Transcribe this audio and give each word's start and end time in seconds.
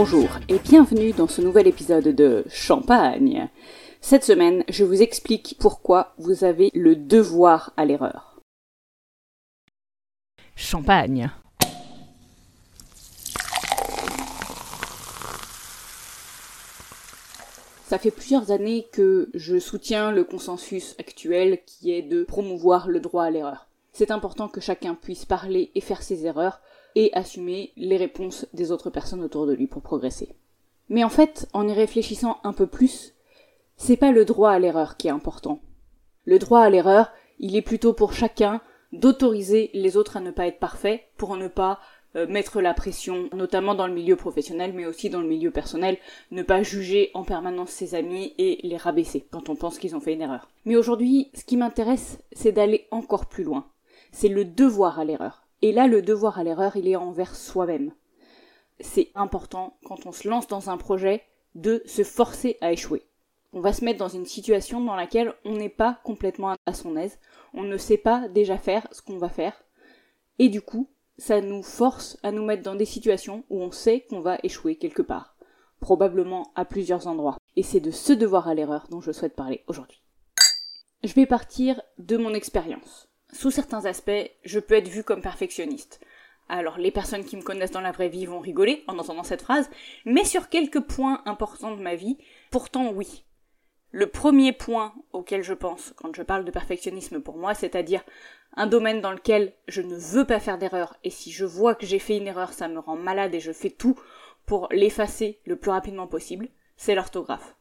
Bonjour 0.00 0.28
et 0.48 0.60
bienvenue 0.60 1.10
dans 1.10 1.26
ce 1.26 1.40
nouvel 1.40 1.66
épisode 1.66 2.06
de 2.06 2.44
Champagne. 2.48 3.48
Cette 4.00 4.22
semaine, 4.22 4.62
je 4.68 4.84
vous 4.84 5.02
explique 5.02 5.56
pourquoi 5.58 6.14
vous 6.18 6.44
avez 6.44 6.70
le 6.72 6.94
devoir 6.94 7.72
à 7.76 7.84
l'erreur. 7.84 8.40
Champagne. 10.54 11.32
Ça 17.88 17.98
fait 17.98 18.12
plusieurs 18.12 18.52
années 18.52 18.86
que 18.92 19.30
je 19.34 19.58
soutiens 19.58 20.12
le 20.12 20.22
consensus 20.22 20.94
actuel 21.00 21.58
qui 21.66 21.90
est 21.90 22.02
de 22.02 22.22
promouvoir 22.22 22.86
le 22.86 23.00
droit 23.00 23.24
à 23.24 23.30
l'erreur. 23.30 23.66
C'est 23.92 24.12
important 24.12 24.46
que 24.46 24.60
chacun 24.60 24.94
puisse 24.94 25.24
parler 25.24 25.72
et 25.74 25.80
faire 25.80 26.02
ses 26.04 26.24
erreurs 26.24 26.60
et 26.94 27.10
assumer 27.14 27.72
les 27.76 27.96
réponses 27.96 28.46
des 28.52 28.72
autres 28.72 28.90
personnes 28.90 29.22
autour 29.22 29.46
de 29.46 29.54
lui 29.54 29.66
pour 29.66 29.82
progresser. 29.82 30.34
Mais 30.88 31.04
en 31.04 31.08
fait, 31.08 31.48
en 31.52 31.68
y 31.68 31.72
réfléchissant 31.72 32.38
un 32.44 32.52
peu 32.52 32.66
plus, 32.66 33.14
c'est 33.76 33.96
pas 33.96 34.12
le 34.12 34.24
droit 34.24 34.50
à 34.50 34.58
l'erreur 34.58 34.96
qui 34.96 35.08
est 35.08 35.12
important. 35.12 35.60
Le 36.24 36.38
droit 36.38 36.60
à 36.60 36.70
l'erreur, 36.70 37.12
il 37.38 37.56
est 37.56 37.62
plutôt 37.62 37.92
pour 37.92 38.12
chacun 38.12 38.60
d'autoriser 38.92 39.70
les 39.74 39.96
autres 39.96 40.16
à 40.16 40.20
ne 40.20 40.30
pas 40.30 40.46
être 40.46 40.58
parfaits 40.58 41.02
pour 41.16 41.36
ne 41.36 41.48
pas 41.48 41.78
euh, 42.16 42.26
mettre 42.26 42.62
la 42.62 42.72
pression, 42.72 43.28
notamment 43.34 43.74
dans 43.74 43.86
le 43.86 43.92
milieu 43.92 44.16
professionnel, 44.16 44.72
mais 44.74 44.86
aussi 44.86 45.10
dans 45.10 45.20
le 45.20 45.28
milieu 45.28 45.50
personnel, 45.50 45.98
ne 46.30 46.42
pas 46.42 46.62
juger 46.62 47.10
en 47.12 47.22
permanence 47.22 47.70
ses 47.70 47.94
amis 47.94 48.34
et 48.38 48.60
les 48.62 48.78
rabaisser 48.78 49.26
quand 49.30 49.50
on 49.50 49.56
pense 49.56 49.78
qu'ils 49.78 49.94
ont 49.94 50.00
fait 50.00 50.14
une 50.14 50.22
erreur. 50.22 50.48
Mais 50.64 50.76
aujourd'hui, 50.76 51.30
ce 51.34 51.44
qui 51.44 51.58
m'intéresse, 51.58 52.18
c'est 52.32 52.52
d'aller 52.52 52.86
encore 52.90 53.26
plus 53.26 53.44
loin. 53.44 53.66
C'est 54.10 54.28
le 54.28 54.46
devoir 54.46 54.98
à 54.98 55.04
l'erreur. 55.04 55.47
Et 55.62 55.72
là, 55.72 55.86
le 55.86 56.02
devoir 56.02 56.38
à 56.38 56.44
l'erreur, 56.44 56.76
il 56.76 56.88
est 56.88 56.96
envers 56.96 57.34
soi-même. 57.34 57.92
C'est 58.80 59.10
important, 59.14 59.76
quand 59.84 60.06
on 60.06 60.12
se 60.12 60.28
lance 60.28 60.46
dans 60.46 60.70
un 60.70 60.76
projet, 60.76 61.24
de 61.54 61.82
se 61.86 62.04
forcer 62.04 62.56
à 62.60 62.72
échouer. 62.72 63.04
On 63.52 63.60
va 63.60 63.72
se 63.72 63.84
mettre 63.84 63.98
dans 63.98 64.08
une 64.08 64.26
situation 64.26 64.80
dans 64.80 64.94
laquelle 64.94 65.32
on 65.44 65.56
n'est 65.56 65.68
pas 65.68 65.98
complètement 66.04 66.54
à 66.66 66.72
son 66.72 66.96
aise, 66.96 67.18
on 67.54 67.62
ne 67.62 67.76
sait 67.76 67.96
pas 67.96 68.28
déjà 68.28 68.58
faire 68.58 68.86
ce 68.92 69.02
qu'on 69.02 69.18
va 69.18 69.28
faire, 69.30 69.54
et 70.38 70.48
du 70.48 70.60
coup, 70.60 70.88
ça 71.16 71.40
nous 71.40 71.62
force 71.62 72.18
à 72.22 72.30
nous 72.30 72.44
mettre 72.44 72.62
dans 72.62 72.76
des 72.76 72.84
situations 72.84 73.44
où 73.50 73.60
on 73.60 73.72
sait 73.72 74.06
qu'on 74.08 74.20
va 74.20 74.38
échouer 74.44 74.76
quelque 74.76 75.02
part, 75.02 75.34
probablement 75.80 76.52
à 76.54 76.64
plusieurs 76.64 77.08
endroits. 77.08 77.38
Et 77.56 77.64
c'est 77.64 77.80
de 77.80 77.90
ce 77.90 78.12
devoir 78.12 78.46
à 78.46 78.54
l'erreur 78.54 78.86
dont 78.90 79.00
je 79.00 79.10
souhaite 79.10 79.34
parler 79.34 79.64
aujourd'hui. 79.66 80.00
Je 81.02 81.12
vais 81.14 81.26
partir 81.26 81.80
de 81.98 82.16
mon 82.16 82.34
expérience 82.34 83.07
sous 83.32 83.50
certains 83.50 83.84
aspects, 83.84 84.30
je 84.44 84.58
peux 84.58 84.74
être 84.74 84.88
vue 84.88 85.04
comme 85.04 85.22
perfectionniste. 85.22 86.00
Alors 86.48 86.78
les 86.78 86.90
personnes 86.90 87.24
qui 87.24 87.36
me 87.36 87.42
connaissent 87.42 87.72
dans 87.72 87.80
la 87.80 87.92
vraie 87.92 88.08
vie 88.08 88.26
vont 88.26 88.40
rigoler 88.40 88.84
en 88.86 88.98
entendant 88.98 89.22
cette 89.22 89.42
phrase, 89.42 89.68
mais 90.04 90.24
sur 90.24 90.48
quelques 90.48 90.80
points 90.80 91.22
importants 91.26 91.76
de 91.76 91.82
ma 91.82 91.94
vie, 91.94 92.16
pourtant 92.50 92.90
oui. 92.90 93.24
Le 93.90 94.06
premier 94.06 94.52
point 94.52 94.94
auquel 95.12 95.42
je 95.42 95.54
pense 95.54 95.94
quand 95.96 96.14
je 96.14 96.22
parle 96.22 96.44
de 96.44 96.50
perfectionnisme 96.50 97.20
pour 97.20 97.36
moi, 97.36 97.54
c'est-à-dire 97.54 98.02
un 98.54 98.66
domaine 98.66 99.00
dans 99.00 99.12
lequel 99.12 99.52
je 99.66 99.82
ne 99.82 99.94
veux 99.94 100.26
pas 100.26 100.40
faire 100.40 100.58
d'erreur, 100.58 100.96
et 101.04 101.10
si 101.10 101.30
je 101.30 101.44
vois 101.44 101.74
que 101.74 101.86
j'ai 101.86 101.98
fait 101.98 102.16
une 102.16 102.26
erreur, 102.26 102.52
ça 102.52 102.68
me 102.68 102.78
rend 102.78 102.96
malade 102.96 103.34
et 103.34 103.40
je 103.40 103.52
fais 103.52 103.70
tout 103.70 103.98
pour 104.46 104.68
l'effacer 104.70 105.40
le 105.44 105.56
plus 105.56 105.70
rapidement 105.70 106.06
possible, 106.06 106.48
c'est 106.76 106.94
l'orthographe. 106.94 107.56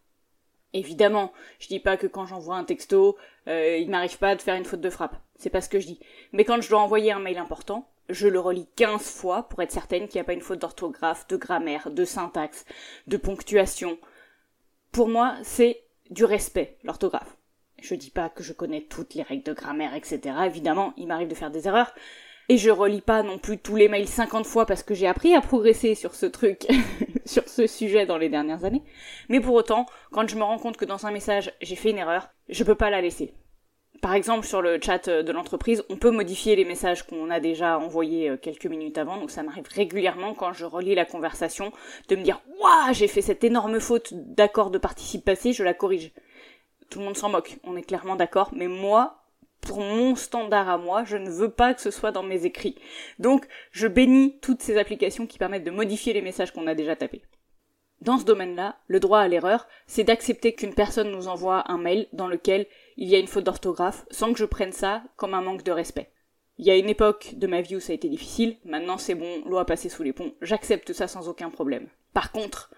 Évidemment, 0.77 1.33
je 1.59 1.67
dis 1.67 1.79
pas 1.79 1.97
que 1.97 2.05
quand 2.05 2.27
j'envoie 2.27 2.55
un 2.55 2.63
texto, 2.63 3.17
euh, 3.47 3.77
il 3.77 3.89
m'arrive 3.89 4.19
pas 4.19 4.35
de 4.35 4.41
faire 4.41 4.55
une 4.55 4.63
faute 4.63 4.81
de 4.81 4.89
frappe. 4.91 5.15
C'est 5.35 5.49
pas 5.49 5.61
ce 5.61 5.69
que 5.69 5.79
je 5.79 5.87
dis. 5.87 5.99
Mais 6.33 6.45
quand 6.45 6.61
je 6.61 6.69
dois 6.69 6.79
envoyer 6.79 7.11
un 7.11 7.19
mail 7.19 7.39
important, 7.39 7.89
je 8.09 8.27
le 8.27 8.39
relis 8.39 8.67
15 8.75 9.01
fois 9.01 9.49
pour 9.49 9.61
être 9.63 9.71
certaine 9.71 10.07
qu'il 10.07 10.17
n'y 10.17 10.21
a 10.21 10.23
pas 10.23 10.33
une 10.33 10.41
faute 10.41 10.59
d'orthographe, 10.59 11.27
de 11.27 11.35
grammaire, 11.35 11.89
de 11.89 12.05
syntaxe, 12.05 12.65
de 13.07 13.17
ponctuation. 13.17 13.97
Pour 14.91 15.09
moi, 15.09 15.35
c'est 15.41 15.81
du 16.11 16.25
respect, 16.25 16.77
l'orthographe. 16.83 17.35
Je 17.81 17.95
dis 17.95 18.11
pas 18.11 18.29
que 18.29 18.43
je 18.43 18.53
connais 18.53 18.81
toutes 18.81 19.15
les 19.15 19.23
règles 19.23 19.43
de 19.43 19.53
grammaire, 19.53 19.95
etc. 19.95 20.19
Évidemment, 20.45 20.93
il 20.95 21.07
m'arrive 21.07 21.27
de 21.27 21.35
faire 21.35 21.51
des 21.51 21.67
erreurs. 21.67 21.93
Et 22.49 22.57
je 22.57 22.69
relis 22.69 23.01
pas 23.01 23.23
non 23.23 23.37
plus 23.37 23.57
tous 23.57 23.75
les 23.75 23.89
mails 23.89 24.07
50 24.07 24.45
fois 24.45 24.65
parce 24.65 24.81
que 24.81 24.93
j'ai 24.93 25.07
appris 25.07 25.35
à 25.35 25.41
progresser 25.41 25.95
sur 25.95 26.15
ce 26.15 26.25
truc, 26.25 26.65
sur 27.25 27.47
ce 27.49 27.67
sujet 27.67 28.05
dans 28.05 28.17
les 28.17 28.29
dernières 28.29 28.63
années. 28.63 28.83
Mais 29.27 29.41
pour 29.41 29.53
autant, 29.53 29.85
quand 30.11 30.29
je 30.29 30.37
me 30.37 30.43
rends 30.43 30.57
compte 30.57 30.77
que 30.77 30.85
dans 30.85 31.05
un 31.05 31.11
message 31.11 31.51
j'ai 31.61 31.75
fait 31.75 31.91
une 31.91 31.97
erreur, 31.97 32.29
je 32.47 32.63
peux 32.63 32.75
pas 32.75 32.89
la 32.89 33.01
laisser. 33.01 33.33
Par 34.01 34.13
exemple, 34.13 34.45
sur 34.45 34.61
le 34.61 34.79
chat 34.81 35.09
de 35.09 35.31
l'entreprise, 35.31 35.83
on 35.89 35.97
peut 35.97 36.11
modifier 36.11 36.55
les 36.55 36.65
messages 36.65 37.03
qu'on 37.03 37.31
a 37.31 37.39
déjà 37.39 37.79
envoyés 37.79 38.29
euh, 38.29 38.37
quelques 38.37 38.67
minutes 38.67 38.97
avant, 38.97 39.17
donc 39.17 39.31
ça 39.31 39.41
m'arrive 39.41 39.67
régulièrement 39.73 40.35
quand 40.35 40.53
je 40.53 40.65
relis 40.65 40.93
la 40.93 41.05
conversation 41.05 41.71
de 42.07 42.15
me 42.15 42.21
dire 42.21 42.39
Waouh, 42.61 42.93
j'ai 42.93 43.07
fait 43.07 43.21
cette 43.21 43.43
énorme 43.43 43.79
faute 43.79 44.13
d'accord 44.13 44.69
de 44.69 44.77
participe 44.77 45.25
passé, 45.25 45.51
je 45.51 45.63
la 45.63 45.73
corrige. 45.73 46.11
Tout 46.89 46.99
le 46.99 47.05
monde 47.05 47.17
s'en 47.17 47.29
moque, 47.29 47.57
on 47.63 47.75
est 47.75 47.81
clairement 47.81 48.15
d'accord, 48.15 48.51
mais 48.53 48.67
moi, 48.67 49.23
pour 49.61 49.79
mon 49.79 50.15
standard 50.15 50.69
à 50.69 50.77
moi, 50.77 51.03
je 51.03 51.17
ne 51.17 51.29
veux 51.29 51.51
pas 51.51 51.73
que 51.73 51.81
ce 51.81 51.91
soit 51.91 52.11
dans 52.11 52.23
mes 52.23 52.45
écrits. 52.45 52.75
Donc, 53.19 53.45
je 53.71 53.87
bénis 53.87 54.39
toutes 54.41 54.61
ces 54.61 54.77
applications 54.77 55.27
qui 55.27 55.37
permettent 55.37 55.63
de 55.63 55.71
modifier 55.71 56.13
les 56.13 56.21
messages 56.21 56.51
qu'on 56.51 56.67
a 56.67 56.75
déjà 56.75 56.95
tapés. 56.95 57.23
Dans 58.01 58.19
ce 58.19 58.25
domaine-là, 58.25 58.77
le 58.87 58.99
droit 58.99 59.19
à 59.19 59.27
l'erreur, 59.27 59.67
c'est 59.87 60.03
d'accepter 60.03 60.53
qu'une 60.53 60.75
personne 60.75 61.11
nous 61.11 61.27
envoie 61.27 61.69
un 61.71 61.79
mail 61.79 62.07
dans 62.13 62.27
lequel 62.27 62.67
il 62.95 63.09
y 63.09 63.15
a 63.15 63.19
une 63.19 63.27
faute 63.27 63.43
d'orthographe 63.43 64.05
sans 64.11 64.31
que 64.31 64.39
je 64.39 64.45
prenne 64.45 64.71
ça 64.71 65.03
comme 65.15 65.33
un 65.33 65.41
manque 65.41 65.63
de 65.63 65.71
respect. 65.71 66.11
Il 66.59 66.65
y 66.65 66.71
a 66.71 66.75
une 66.75 66.89
époque 66.89 67.33
de 67.35 67.47
ma 67.47 67.61
vie 67.61 67.75
où 67.75 67.79
ça 67.79 67.91
a 67.91 67.95
été 67.95 68.09
difficile, 68.09 68.57
maintenant 68.65 68.97
c'est 68.97 69.15
bon, 69.15 69.43
l'eau 69.45 69.57
a 69.57 69.65
passé 69.65 69.89
sous 69.89 70.03
les 70.03 70.13
ponts, 70.13 70.33
j'accepte 70.41 70.93
ça 70.93 71.07
sans 71.07 71.27
aucun 71.27 71.49
problème. 71.49 71.87
Par 72.13 72.31
contre, 72.31 72.71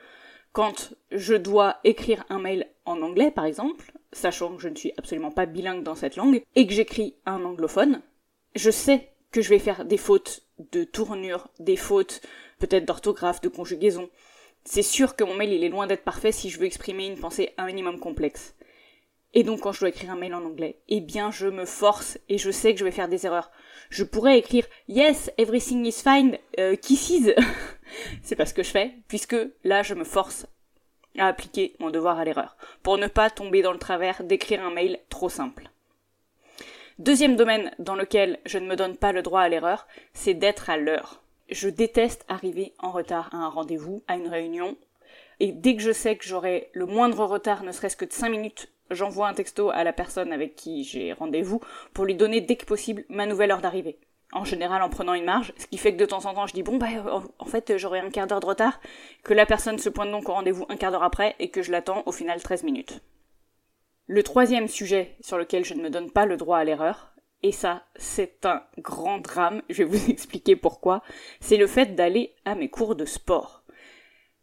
quand 0.51 0.93
je 1.11 1.35
dois 1.35 1.77
écrire 1.83 2.25
un 2.29 2.39
mail 2.39 2.67
en 2.85 3.01
anglais, 3.01 3.31
par 3.31 3.45
exemple, 3.45 3.93
sachant 4.11 4.55
que 4.55 4.61
je 4.61 4.69
ne 4.69 4.75
suis 4.75 4.93
absolument 4.97 5.31
pas 5.31 5.45
bilingue 5.45 5.83
dans 5.83 5.95
cette 5.95 6.15
langue, 6.15 6.43
et 6.55 6.67
que 6.67 6.73
j'écris 6.73 7.15
un 7.25 7.43
anglophone, 7.43 8.01
je 8.55 8.71
sais 8.71 9.09
que 9.31 9.41
je 9.41 9.49
vais 9.49 9.59
faire 9.59 9.85
des 9.85 9.97
fautes 9.97 10.43
de 10.71 10.83
tournure, 10.83 11.49
des 11.59 11.75
fautes 11.75 12.21
peut-être 12.59 12.85
d'orthographe, 12.85 13.41
de 13.41 13.49
conjugaison. 13.49 14.09
C'est 14.63 14.81
sûr 14.81 15.15
que 15.15 15.23
mon 15.23 15.35
mail 15.35 15.53
il 15.53 15.63
est 15.63 15.69
loin 15.69 15.87
d'être 15.87 16.03
parfait 16.03 16.31
si 16.31 16.49
je 16.49 16.59
veux 16.59 16.65
exprimer 16.65 17.07
une 17.07 17.17
pensée 17.17 17.53
un 17.57 17.65
minimum 17.67 17.99
complexe. 17.99 18.55
Et 19.33 19.43
donc 19.43 19.61
quand 19.61 19.71
je 19.71 19.79
dois 19.79 19.89
écrire 19.89 20.11
un 20.11 20.15
mail 20.15 20.33
en 20.33 20.43
anglais, 20.43 20.79
eh 20.87 21.01
bien 21.01 21.31
je 21.31 21.47
me 21.47 21.65
force 21.65 22.17
et 22.29 22.37
je 22.37 22.49
sais 22.49 22.73
que 22.73 22.79
je 22.79 22.85
vais 22.85 22.91
faire 22.91 23.09
des 23.09 23.25
erreurs. 23.25 23.51
Je 23.89 24.03
pourrais 24.03 24.39
écrire 24.39 24.65
Yes, 24.87 25.31
everything 25.37 25.85
is 25.85 26.01
fine, 26.03 26.37
euh, 26.59 26.75
kisses. 26.75 27.31
C'est 28.23 28.35
pas 28.35 28.45
ce 28.45 28.53
que 28.53 28.63
je 28.63 28.71
fais, 28.71 28.93
puisque 29.07 29.37
là 29.63 29.83
je 29.83 29.93
me 29.93 30.03
force 30.03 30.47
à 31.19 31.27
appliquer 31.27 31.75
mon 31.79 31.89
devoir 31.89 32.19
à 32.19 32.25
l'erreur, 32.25 32.57
pour 32.83 32.97
ne 32.97 33.07
pas 33.07 33.29
tomber 33.29 33.61
dans 33.61 33.71
le 33.71 33.79
travers 33.79 34.23
d'écrire 34.23 34.63
un 34.63 34.71
mail 34.71 34.99
trop 35.09 35.29
simple. 35.29 35.69
Deuxième 36.97 37.35
domaine 37.35 37.71
dans 37.79 37.95
lequel 37.95 38.39
je 38.45 38.57
ne 38.57 38.67
me 38.67 38.75
donne 38.75 38.97
pas 38.97 39.11
le 39.11 39.21
droit 39.21 39.41
à 39.41 39.49
l'erreur, 39.49 39.87
c'est 40.13 40.33
d'être 40.33 40.69
à 40.69 40.77
l'heure. 40.77 41.21
Je 41.49 41.69
déteste 41.69 42.25
arriver 42.27 42.73
en 42.79 42.91
retard 42.91 43.29
à 43.31 43.37
un 43.37 43.49
rendez-vous, 43.49 44.03
à 44.07 44.15
une 44.15 44.27
réunion, 44.27 44.75
et 45.39 45.51
dès 45.51 45.75
que 45.75 45.81
je 45.81 45.91
sais 45.91 46.17
que 46.17 46.25
j'aurai 46.25 46.69
le 46.73 46.85
moindre 46.85 47.23
retard, 47.25 47.63
ne 47.63 47.71
serait-ce 47.71 47.95
que 47.95 48.05
de 48.05 48.11
5 48.11 48.29
minutes, 48.29 48.69
j'envoie 48.91 49.27
un 49.27 49.33
texto 49.33 49.69
à 49.69 49.83
la 49.83 49.93
personne 49.93 50.33
avec 50.33 50.55
qui 50.55 50.83
j'ai 50.83 51.13
rendez-vous 51.13 51.61
pour 51.93 52.05
lui 52.05 52.15
donner 52.15 52.41
dès 52.41 52.55
que 52.55 52.65
possible 52.65 53.05
ma 53.09 53.25
nouvelle 53.25 53.51
heure 53.51 53.61
d'arrivée 53.61 53.97
en 54.31 54.45
général 54.45 54.81
en 54.81 54.89
prenant 54.89 55.13
une 55.13 55.25
marge, 55.25 55.53
ce 55.57 55.67
qui 55.67 55.77
fait 55.77 55.93
que 55.93 55.99
de 55.99 56.05
temps 56.05 56.25
en 56.25 56.33
temps 56.33 56.47
je 56.47 56.53
dis 56.53 56.63
bon 56.63 56.77
bah 56.77 56.87
en 57.39 57.45
fait 57.45 57.77
j'aurai 57.77 57.99
un 57.99 58.09
quart 58.09 58.27
d'heure 58.27 58.39
de 58.39 58.45
retard, 58.45 58.79
que 59.23 59.33
la 59.33 59.45
personne 59.45 59.79
se 59.79 59.89
pointe 59.89 60.11
donc 60.11 60.29
au 60.29 60.33
rendez-vous 60.33 60.65
un 60.69 60.77
quart 60.77 60.91
d'heure 60.91 61.03
après 61.03 61.35
et 61.39 61.49
que 61.49 61.61
je 61.61 61.71
l'attends 61.71 62.03
au 62.05 62.11
final 62.11 62.41
13 62.41 62.63
minutes. 62.63 63.01
Le 64.07 64.23
troisième 64.23 64.67
sujet 64.67 65.15
sur 65.21 65.37
lequel 65.37 65.65
je 65.65 65.73
ne 65.73 65.81
me 65.81 65.89
donne 65.89 66.11
pas 66.11 66.25
le 66.25 66.37
droit 66.37 66.57
à 66.57 66.63
l'erreur, 66.63 67.13
et 67.43 67.51
ça 67.51 67.83
c'est 67.95 68.45
un 68.45 68.63
grand 68.77 69.19
drame, 69.19 69.61
je 69.69 69.83
vais 69.83 69.89
vous 69.89 70.09
expliquer 70.11 70.55
pourquoi, 70.55 71.01
c'est 71.39 71.57
le 71.57 71.67
fait 71.67 71.95
d'aller 71.95 72.33
à 72.45 72.55
mes 72.55 72.69
cours 72.69 72.95
de 72.95 73.05
sport. 73.05 73.63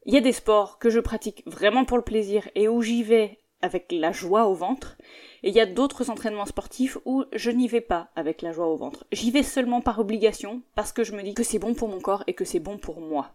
Il 0.04 0.14
y 0.14 0.18
a 0.18 0.20
des 0.20 0.32
sports 0.32 0.78
que 0.78 0.88
je 0.88 1.00
pratique 1.00 1.42
vraiment 1.46 1.84
pour 1.84 1.96
le 1.96 2.04
plaisir 2.04 2.48
et 2.54 2.68
où 2.68 2.80
j'y 2.80 3.02
vais 3.02 3.40
avec 3.60 3.90
la 3.90 4.12
joie 4.12 4.46
au 4.46 4.54
ventre, 4.54 4.96
et 5.46 5.50
il 5.50 5.54
y 5.54 5.60
a 5.60 5.66
d'autres 5.66 6.10
entraînements 6.10 6.44
sportifs 6.44 6.98
où 7.04 7.24
je 7.32 7.52
n'y 7.52 7.68
vais 7.68 7.80
pas 7.80 8.08
avec 8.16 8.42
la 8.42 8.50
joie 8.50 8.66
au 8.66 8.76
ventre. 8.76 9.06
J'y 9.12 9.30
vais 9.30 9.44
seulement 9.44 9.80
par 9.80 10.00
obligation, 10.00 10.60
parce 10.74 10.90
que 10.90 11.04
je 11.04 11.12
me 11.12 11.22
dis 11.22 11.34
que 11.34 11.44
c'est 11.44 11.60
bon 11.60 11.72
pour 11.72 11.86
mon 11.86 12.00
corps 12.00 12.24
et 12.26 12.34
que 12.34 12.44
c'est 12.44 12.58
bon 12.58 12.78
pour 12.78 13.00
moi. 13.00 13.30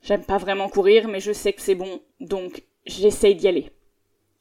J'aime 0.00 0.22
pas 0.22 0.38
vraiment 0.38 0.68
courir, 0.68 1.08
mais 1.08 1.18
je 1.18 1.32
sais 1.32 1.52
que 1.52 1.60
c'est 1.60 1.74
bon, 1.74 2.00
donc 2.20 2.62
j'essaye 2.86 3.34
d'y 3.34 3.48
aller. 3.48 3.72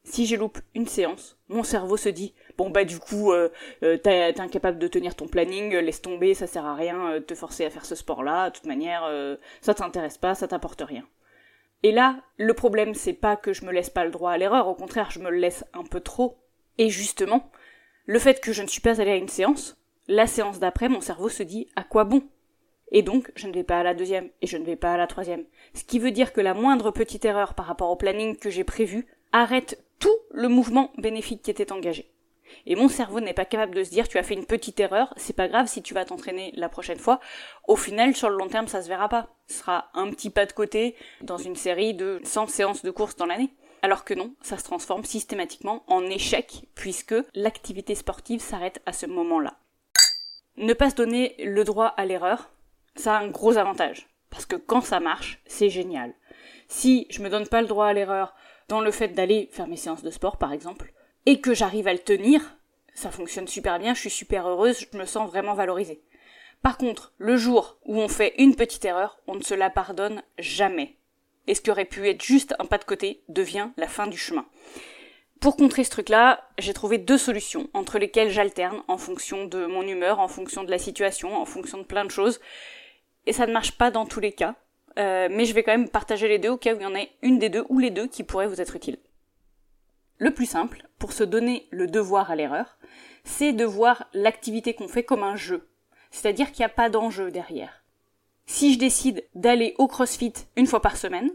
Si 0.04 0.28
je 0.28 0.36
loupe 0.36 0.60
une 0.76 0.86
séance, 0.86 1.36
mon 1.50 1.64
cerveau 1.64 1.98
se 1.98 2.10
dit 2.10 2.36
bon 2.58 2.70
bah 2.70 2.84
du 2.84 3.00
coup 3.00 3.32
euh, 3.32 3.50
euh 3.82 3.98
t'es 3.98 4.40
incapable 4.40 4.78
de 4.78 4.88
tenir 4.88 5.16
ton 5.16 5.28
planning, 5.28 5.76
laisse 5.76 6.02
tomber, 6.02 6.36
ça 6.36 6.46
sert 6.46 6.66
à 6.66 6.76
rien 6.76 7.14
euh, 7.14 7.20
te 7.22 7.34
forcer 7.34 7.66
à 7.66 7.72
faire 7.72 7.86
ce 7.86 7.96
sport-là, 7.96 8.52
de 8.52 8.56
toute 8.56 8.68
manière 8.68 9.04
euh, 9.06 9.38
ça 9.62 9.74
t'intéresse 9.74 10.20
pas, 10.20 10.36
ça 10.36 10.48
t'apporte 10.48 10.82
rien. 10.82 11.08
Et 11.82 11.92
là, 11.92 12.22
le 12.38 12.54
problème, 12.54 12.94
c'est 12.94 13.14
pas 13.14 13.36
que 13.36 13.52
je 13.52 13.66
me 13.66 13.72
laisse 13.72 13.90
pas 13.90 14.06
le 14.06 14.12
droit 14.12 14.32
à 14.32 14.38
l'erreur, 14.38 14.68
au 14.68 14.76
contraire, 14.76 15.10
je 15.10 15.20
me 15.20 15.32
le 15.32 15.38
laisse 15.38 15.66
un 15.74 15.84
peu 15.84 16.00
trop. 16.00 16.43
Et 16.78 16.90
justement, 16.90 17.52
le 18.06 18.20
fait 18.20 18.42
que 18.42 18.54
je 18.54 18.62
ne 18.62 18.68
suis 18.68 18.82
pas 18.82 19.00
allée 19.00 19.12
à 19.12 19.16
une 19.16 19.30
séance, 19.30 19.78
la 20.08 20.28
séance 20.28 20.60
d'après, 20.60 20.90
mon 20.90 21.02
cerveau 21.02 21.30
se 21.30 21.44
dit 21.44 21.68
à 21.76 21.84
quoi 21.84 22.04
bon? 22.04 22.24
Et 22.92 23.02
donc, 23.02 23.32
je 23.36 23.48
ne 23.48 23.54
vais 23.54 23.64
pas 23.64 23.80
à 23.80 23.84
la 23.84 23.94
deuxième 23.94 24.30
et 24.42 24.48
je 24.48 24.58
ne 24.58 24.66
vais 24.66 24.76
pas 24.76 24.94
à 24.94 24.98
la 24.98 25.08
troisième. 25.08 25.46
Ce 25.74 25.84
qui 25.84 26.00
veut 26.00 26.12
dire 26.12 26.34
que 26.34 26.42
la 26.42 26.54
moindre 26.54 26.92
petite 26.92 27.26
erreur 27.26 27.54
par 27.54 27.66
rapport 27.66 27.90
au 27.90 27.96
planning 27.96 28.36
que 28.36 28.50
j'ai 28.50 28.64
prévu 28.64 29.08
arrête 29.32 29.84
tout 30.00 30.16
le 30.32 30.48
mouvement 30.48 30.92
bénéfique 30.98 31.42
qui 31.42 31.52
était 31.52 31.72
engagé. 31.72 32.12
Et 32.66 32.76
mon 32.76 32.88
cerveau 32.88 33.20
n'est 33.20 33.34
pas 33.34 33.46
capable 33.46 33.74
de 33.74 33.84
se 33.84 33.90
dire 33.90 34.08
tu 34.08 34.18
as 34.18 34.24
fait 34.24 34.36
une 34.36 34.46
petite 34.46 34.80
erreur, 34.80 35.14
c'est 35.18 35.36
pas 35.36 35.48
grave 35.48 35.68
si 35.68 35.82
tu 35.82 35.94
vas 35.94 36.06
t'entraîner 36.06 36.52
la 36.56 36.70
prochaine 36.70 37.00
fois. 37.00 37.20
Au 37.68 37.76
final, 37.76 38.16
sur 38.16 38.30
le 38.30 38.38
long 38.38 38.48
terme, 38.48 38.68
ça 38.68 38.82
se 38.82 38.90
verra 38.90 39.10
pas. 39.10 39.30
Ce 39.48 39.60
sera 39.60 39.90
un 39.94 40.10
petit 40.12 40.30
pas 40.30 40.46
de 40.46 40.54
côté 40.54 40.96
dans 41.22 41.38
une 41.38 41.56
série 41.56 41.94
de 41.94 42.22
100 42.24 42.48
séances 42.48 42.84
de 42.84 42.92
course 42.92 43.16
dans 43.16 43.26
l'année. 43.26 43.50
Alors 43.84 44.06
que 44.06 44.14
non, 44.14 44.34
ça 44.42 44.58
se 44.58 44.64
transforme 44.64 45.04
systématiquement 45.04 45.84
en 45.88 46.06
échec 46.06 46.64
puisque 46.74 47.16
l'activité 47.36 47.96
sportive 47.96 48.40
s'arrête 48.40 48.82
à 48.86 48.94
ce 48.94 49.06
moment-là. 49.06 49.58
Ne 50.56 50.74
pas 50.74 50.90
se 50.90 50.96
donner 50.96 51.36
le 51.38 51.66
droit 51.66 51.88
à 51.88 52.06
l'erreur, 52.06 52.50
ça 52.96 53.18
a 53.18 53.20
un 53.20 53.28
gros 53.28 53.58
avantage. 53.58 54.08
Parce 54.30 54.46
que 54.46 54.56
quand 54.56 54.80
ça 54.80 55.02
marche, 55.02 55.42
c'est 55.48 55.70
génial. 55.70 56.14
Si 56.70 57.08
je 57.10 57.22
me 57.22 57.30
donne 57.30 57.46
pas 57.46 57.62
le 57.62 57.68
droit 57.68 57.88
à 57.88 57.94
l'erreur 57.94 58.34
dans 58.70 58.80
le 58.80 58.90
fait 58.90 59.10
d'aller 59.10 59.50
faire 59.52 59.68
mes 59.68 59.76
séances 59.76 60.02
de 60.02 60.12
sport, 60.12 60.38
par 60.38 60.54
exemple, 60.54 60.94
et 61.26 61.42
que 61.42 61.54
j'arrive 61.54 61.90
à 61.90 61.94
le 61.94 62.00
tenir, 62.00 62.56
ça 62.94 63.12
fonctionne 63.12 63.50
super 63.50 63.80
bien, 63.80 63.94
je 63.94 64.00
suis 64.00 64.10
super 64.10 64.48
heureuse, 64.48 64.88
je 64.92 64.98
me 64.98 65.06
sens 65.06 65.30
vraiment 65.30 65.56
valorisée. 65.56 66.02
Par 66.62 66.78
contre, 66.78 67.12
le 67.18 67.36
jour 67.36 67.80
où 67.84 68.00
on 68.00 68.08
fait 68.08 68.34
une 68.38 68.56
petite 68.56 68.86
erreur, 68.86 69.20
on 69.28 69.36
ne 69.36 69.44
se 69.44 69.54
la 69.54 69.70
pardonne 69.70 70.24
jamais. 70.40 70.96
Et 71.48 71.56
ce 71.56 71.62
qui 71.62 71.72
aurait 71.72 71.86
pu 71.86 72.08
être 72.08 72.24
juste 72.24 72.56
un 72.60 72.66
pas 72.66 72.78
de 72.78 72.86
côté 72.86 73.24
devient 73.28 73.70
la 73.78 73.88
fin 73.88 74.08
du 74.08 74.18
chemin. 74.18 74.46
Pour 75.42 75.58
contrer 75.58 75.84
ce 75.84 75.90
truc-là, 75.90 76.50
j'ai 76.58 76.74
trouvé 76.74 76.98
deux 76.98 77.18
solutions 77.18 77.70
entre 77.74 78.00
lesquelles 78.00 78.30
j'alterne 78.30 78.82
en 78.88 78.98
fonction 78.98 79.46
de 79.46 79.66
mon 79.66 79.82
humeur, 79.82 80.20
en 80.20 80.30
fonction 80.30 80.64
de 80.64 80.72
la 80.72 80.78
situation, 80.78 81.36
en 81.36 81.46
fonction 81.46 81.80
de 81.80 81.84
plein 81.84 82.06
de 82.06 82.12
choses. 82.12 82.40
Et 83.26 83.34
ça 83.34 83.46
ne 83.46 83.52
marche 83.52 83.74
pas 83.74 83.92
dans 83.92 84.06
tous 84.06 84.22
les 84.22 84.32
cas. 84.32 84.56
Euh, 84.98 85.28
mais 85.30 85.44
je 85.46 85.54
vais 85.54 85.64
quand 85.64 85.72
même 85.72 85.90
partager 85.90 86.28
les 86.28 86.40
deux 86.40 86.50
au 86.50 86.58
cas 86.58 86.74
où 86.74 86.78
il 86.78 86.84
y 86.84 86.86
en 86.86 86.96
ait 86.96 87.12
une 87.22 87.40
des 87.40 87.50
deux 87.50 87.66
ou 87.68 87.80
les 87.80 87.90
deux 87.90 88.08
qui 88.08 88.24
pourraient 88.24 88.48
vous 88.48 88.62
être 88.62 88.76
utiles. 88.76 89.00
Le 90.18 90.34
plus 90.34 90.46
simple, 90.46 90.88
pour 90.98 91.12
se 91.12 91.24
donner 91.26 91.68
le 91.72 91.88
devoir 91.88 92.32
à 92.32 92.36
l'erreur, 92.38 92.78
c'est 93.26 93.52
de 93.52 93.66
voir 93.66 94.08
l'activité 94.14 94.74
qu'on 94.74 94.88
fait 94.88 95.04
comme 95.04 95.24
un 95.24 95.36
jeu. 95.36 95.68
C'est-à-dire 96.12 96.52
qu'il 96.52 96.60
n'y 96.60 96.68
a 96.68 96.70
pas 96.70 96.90
d'enjeu 96.90 97.32
derrière. 97.32 97.83
Si 98.46 98.74
je 98.74 98.80
décide 98.80 99.26
d'aller 99.36 99.74
au 99.78 99.88
CrossFit 99.88 100.34
une 100.58 100.68
fois 100.68 100.82
par 100.82 100.98
semaine, 100.98 101.32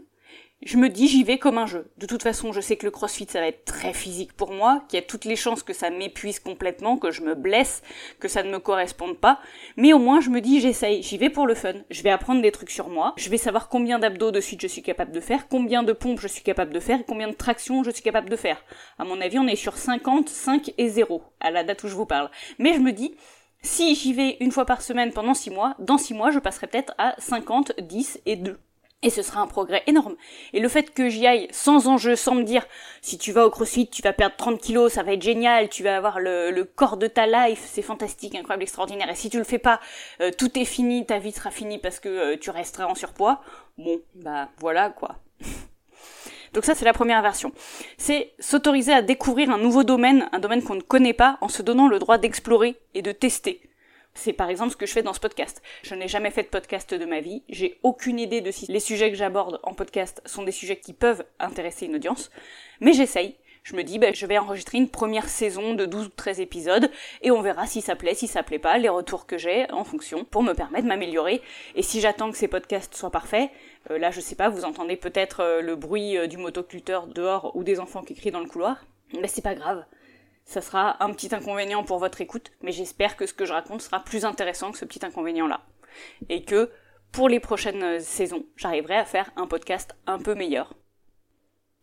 je 0.61 0.77
me 0.77 0.89
dis 0.89 1.07
j'y 1.07 1.23
vais 1.23 1.37
comme 1.37 1.57
un 1.57 1.65
jeu. 1.65 1.89
De 1.97 2.05
toute 2.05 2.21
façon, 2.21 2.51
je 2.51 2.59
sais 2.59 2.75
que 2.75 2.85
le 2.85 2.91
crossfit 2.91 3.27
ça 3.29 3.39
va 3.39 3.47
être 3.47 3.63
très 3.63 3.93
physique 3.93 4.33
pour 4.33 4.51
moi, 4.51 4.83
qu'il 4.87 4.99
y 4.99 5.01
a 5.01 5.05
toutes 5.05 5.23
les 5.23 5.37
chances 5.37 5.63
que 5.63 5.71
ça 5.71 5.89
m'épuise 5.89 6.39
complètement, 6.39 6.97
que 6.97 7.11
je 7.11 7.21
me 7.21 7.33
blesse, 7.33 7.81
que 8.19 8.27
ça 8.27 8.43
ne 8.43 8.51
me 8.51 8.59
corresponde 8.59 9.17
pas, 9.17 9.39
mais 9.77 9.93
au 9.93 9.99
moins 9.99 10.19
je 10.19 10.29
me 10.29 10.41
dis 10.41 10.59
j'essaye, 10.59 11.01
j'y 11.01 11.17
vais 11.17 11.29
pour 11.29 11.47
le 11.47 11.55
fun, 11.55 11.75
je 11.89 12.03
vais 12.03 12.09
apprendre 12.09 12.41
des 12.41 12.51
trucs 12.51 12.71
sur 12.71 12.89
moi, 12.89 13.13
je 13.15 13.29
vais 13.29 13.37
savoir 13.37 13.69
combien 13.69 13.99
d'abdos 13.99 14.31
de 14.31 14.41
suite 14.41 14.61
je 14.61 14.67
suis 14.67 14.81
capable 14.81 15.13
de 15.13 15.21
faire, 15.21 15.47
combien 15.47 15.81
de 15.81 15.93
pompes 15.93 16.19
je 16.19 16.27
suis 16.27 16.43
capable 16.43 16.73
de 16.73 16.79
faire, 16.81 16.99
combien 17.07 17.29
de 17.29 17.35
tractions 17.35 17.83
je 17.83 17.91
suis 17.91 18.03
capable 18.03 18.29
de 18.29 18.35
faire. 18.35 18.61
À 18.97 19.05
mon 19.05 19.21
avis, 19.21 19.39
on 19.39 19.47
est 19.47 19.55
sur 19.55 19.77
50, 19.77 20.27
5 20.27 20.73
et 20.77 20.89
0 20.89 21.23
à 21.39 21.51
la 21.51 21.63
date 21.63 21.83
où 21.83 21.87
je 21.87 21.95
vous 21.95 22.05
parle. 22.05 22.29
Mais 22.57 22.73
je 22.73 22.79
me 22.79 22.91
dis 22.91 23.15
si 23.61 23.95
j'y 23.95 24.13
vais 24.13 24.37
une 24.39 24.51
fois 24.51 24.65
par 24.65 24.81
semaine 24.81 25.11
pendant 25.11 25.33
6 25.33 25.49
mois, 25.49 25.75
dans 25.79 25.97
6 25.97 26.13
mois, 26.13 26.31
je 26.31 26.39
passerai 26.39 26.67
peut-être 26.67 26.93
à 26.97 27.15
50, 27.17 27.73
10 27.79 28.21
et 28.25 28.35
2. 28.35 28.57
Et 29.01 29.09
ce 29.09 29.21
sera 29.21 29.39
un 29.39 29.47
progrès 29.47 29.81
énorme. 29.87 30.15
Et 30.51 30.59
le 30.59 30.67
fait 30.67 30.93
que 30.93 31.07
j'y 31.07 31.25
aille 31.25 31.47
sans 31.51 31.87
enjeu, 31.87 32.17
sans 32.17 32.35
me 32.35 32.43
dire, 32.43 32.65
si 33.01 33.17
tu 33.17 33.31
vas 33.31 33.45
au 33.45 33.49
crossfit, 33.49 33.87
tu 33.89 34.01
vas 34.01 34.11
perdre 34.11 34.35
30 34.35 34.59
kilos, 34.59 34.91
ça 34.91 35.03
va 35.03 35.13
être 35.13 35.21
génial, 35.21 35.69
tu 35.69 35.83
vas 35.83 35.95
avoir 35.95 36.19
le, 36.19 36.63
corps 36.63 36.97
de 36.97 37.07
ta 37.07 37.25
life, 37.25 37.63
c'est 37.65 37.81
fantastique, 37.81 38.35
incroyable, 38.35 38.63
extraordinaire. 38.63 39.09
Et 39.09 39.15
si 39.15 39.29
tu 39.29 39.37
le 39.37 39.45
fais 39.45 39.57
pas, 39.57 39.79
euh, 40.19 40.31
tout 40.37 40.59
est 40.59 40.65
fini, 40.65 41.05
ta 41.05 41.17
vie 41.17 41.31
sera 41.31 41.49
finie 41.49 41.77
parce 41.77 42.01
que 42.01 42.09
euh, 42.09 42.37
tu 42.37 42.49
resteras 42.49 42.87
en 42.87 42.95
surpoids. 42.95 43.41
Bon, 43.77 44.01
bah 44.15 44.49
voilà 44.57 44.89
quoi. 44.89 45.15
Donc 46.53 46.65
ça, 46.65 46.75
c'est 46.75 46.85
la 46.85 46.93
première 46.93 47.21
version. 47.21 47.51
C'est 47.97 48.33
s'autoriser 48.39 48.93
à 48.93 49.01
découvrir 49.01 49.49
un 49.49 49.57
nouveau 49.57 49.83
domaine, 49.83 50.29
un 50.31 50.39
domaine 50.39 50.63
qu'on 50.63 50.75
ne 50.75 50.81
connaît 50.81 51.13
pas, 51.13 51.37
en 51.41 51.49
se 51.49 51.61
donnant 51.61 51.87
le 51.87 51.99
droit 51.99 52.17
d'explorer 52.17 52.75
et 52.93 53.01
de 53.01 53.11
tester. 53.11 53.61
C'est 54.13 54.33
par 54.33 54.49
exemple 54.49 54.71
ce 54.71 54.77
que 54.77 54.85
je 54.85 54.91
fais 54.91 55.03
dans 55.03 55.13
ce 55.13 55.19
podcast. 55.19 55.61
Je 55.83 55.95
n'ai 55.95 56.07
jamais 56.07 56.31
fait 56.31 56.43
de 56.43 56.47
podcast 56.47 56.93
de 56.93 57.05
ma 57.05 57.21
vie, 57.21 57.43
j'ai 57.47 57.79
aucune 57.83 58.19
idée 58.19 58.41
de 58.41 58.51
si 58.51 58.65
les 58.69 58.79
sujets 58.79 59.11
que 59.11 59.17
j'aborde 59.17 59.59
en 59.63 59.73
podcast 59.73 60.21
sont 60.25 60.43
des 60.43 60.51
sujets 60.51 60.79
qui 60.79 60.93
peuvent 60.93 61.23
intéresser 61.39 61.85
une 61.85 61.95
audience, 61.95 62.29
mais 62.81 62.93
j'essaye. 62.93 63.35
Je 63.63 63.75
me 63.75 63.83
dis, 63.83 63.99
ben, 63.99 64.15
je 64.15 64.25
vais 64.25 64.37
enregistrer 64.37 64.77
une 64.77 64.89
première 64.89 65.29
saison 65.29 65.73
de 65.73 65.85
12 65.85 66.07
ou 66.07 66.09
13 66.09 66.39
épisodes, 66.39 66.89
et 67.21 67.29
on 67.29 67.41
verra 67.41 67.67
si 67.67 67.81
ça 67.81 67.95
plaît, 67.95 68.15
si 68.15 68.27
ça 68.27 68.41
plaît 68.41 68.57
pas, 68.57 68.77
les 68.77 68.89
retours 68.89 69.25
que 69.25 69.37
j'ai 69.37 69.69
en 69.71 69.83
fonction, 69.83 70.23
pour 70.23 70.43
me 70.43 70.53
permettre 70.53 70.85
de 70.85 70.89
m'améliorer. 70.89 71.41
Et 71.75 71.83
si 71.83 71.99
j'attends 71.99 72.31
que 72.31 72.37
ces 72.37 72.47
podcasts 72.47 72.95
soient 72.95 73.11
parfaits, 73.11 73.51
là 73.89 74.11
je 74.11 74.19
sais 74.19 74.35
pas, 74.35 74.49
vous 74.49 74.65
entendez 74.65 74.95
peut-être 74.95 75.41
euh, 75.41 75.61
le 75.61 75.75
bruit 75.75 76.17
euh, 76.17 76.27
du 76.27 76.37
motoculteur 76.37 77.07
dehors 77.07 77.55
ou 77.55 77.63
des 77.63 77.79
enfants 77.79 78.03
qui 78.03 78.15
crient 78.15 78.31
dans 78.31 78.39
le 78.39 78.47
couloir, 78.47 78.85
mais 79.19 79.27
c'est 79.27 79.41
pas 79.41 79.55
grave 79.55 79.85
ça 80.49 80.61
sera 80.61 81.03
un 81.03 81.13
petit 81.13 81.33
inconvénient 81.35 81.83
pour 81.83 81.99
votre 81.99 82.21
écoute, 82.21 82.51
mais 82.63 82.71
j'espère 82.71 83.15
que 83.15 83.27
ce 83.27 83.35
que 83.35 83.45
je 83.45 83.53
raconte 83.53 83.83
sera 83.83 83.99
plus 83.99 84.25
intéressant 84.25 84.71
que 84.71 84.79
ce 84.79 84.85
petit 84.85 85.05
inconvénient-là. 85.05 85.61
Et 86.27 86.43
que 86.43 86.71
pour 87.11 87.29
les 87.29 87.39
prochaines 87.39 87.83
euh, 87.83 87.99
saisons, 87.99 88.43
j'arriverai 88.55 88.95
à 88.95 89.05
faire 89.05 89.31
un 89.35 89.45
podcast 89.45 89.95
un 90.07 90.17
peu 90.17 90.33
meilleur. 90.33 90.73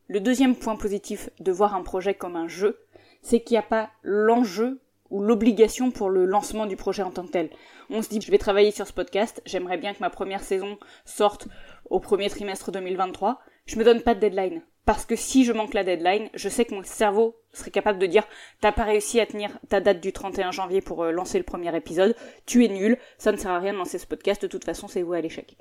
Le 0.08 0.18
deuxième 0.18 0.56
point 0.56 0.74
positif 0.74 1.30
de 1.38 1.52
voir 1.52 1.76
un 1.76 1.82
projet 1.82 2.14
comme 2.14 2.34
un 2.34 2.48
jeu, 2.48 2.80
c'est 3.22 3.40
qu'il 3.40 3.54
n'y 3.54 3.58
a 3.58 3.62
pas 3.62 3.90
l'enjeu 4.02 4.80
ou 5.10 5.22
l'obligation 5.22 5.90
pour 5.90 6.10
le 6.10 6.24
lancement 6.24 6.66
du 6.66 6.76
projet 6.76 7.02
en 7.02 7.10
tant 7.10 7.26
que 7.26 7.32
tel. 7.32 7.50
On 7.90 8.02
se 8.02 8.08
dit, 8.08 8.20
je 8.20 8.30
vais 8.30 8.38
travailler 8.38 8.70
sur 8.70 8.86
ce 8.86 8.92
podcast, 8.92 9.42
j'aimerais 9.46 9.78
bien 9.78 9.94
que 9.94 10.00
ma 10.00 10.10
première 10.10 10.42
saison 10.42 10.78
sorte 11.04 11.48
au 11.90 12.00
premier 12.00 12.28
trimestre 12.30 12.72
2023. 12.72 13.40
Je 13.66 13.76
me 13.76 13.84
donne 13.84 14.02
pas 14.02 14.14
de 14.14 14.20
deadline. 14.20 14.62
Parce 14.86 15.04
que 15.04 15.16
si 15.16 15.44
je 15.44 15.52
manque 15.52 15.74
la 15.74 15.82
deadline, 15.82 16.30
je 16.34 16.48
sais 16.48 16.64
que 16.64 16.74
mon 16.74 16.84
cerveau 16.84 17.36
serait 17.52 17.72
capable 17.72 17.98
de 17.98 18.06
dire 18.06 18.22
t'as 18.60 18.70
pas 18.70 18.84
réussi 18.84 19.18
à 19.18 19.26
tenir 19.26 19.58
ta 19.68 19.80
date 19.80 20.00
du 20.00 20.12
31 20.12 20.52
janvier 20.52 20.80
pour 20.80 21.02
euh, 21.02 21.10
lancer 21.10 21.38
le 21.38 21.44
premier 21.44 21.74
épisode, 21.76 22.14
tu 22.46 22.64
es 22.64 22.68
nul, 22.68 22.96
ça 23.18 23.32
ne 23.32 23.36
sert 23.36 23.50
à 23.50 23.58
rien 23.58 23.72
de 23.72 23.78
lancer 23.78 23.98
ce 23.98 24.06
podcast, 24.06 24.40
de 24.42 24.46
toute 24.46 24.64
façon 24.64 24.86
c'est 24.86 25.02
voué 25.02 25.18
à 25.18 25.20
l'échec. 25.20 25.56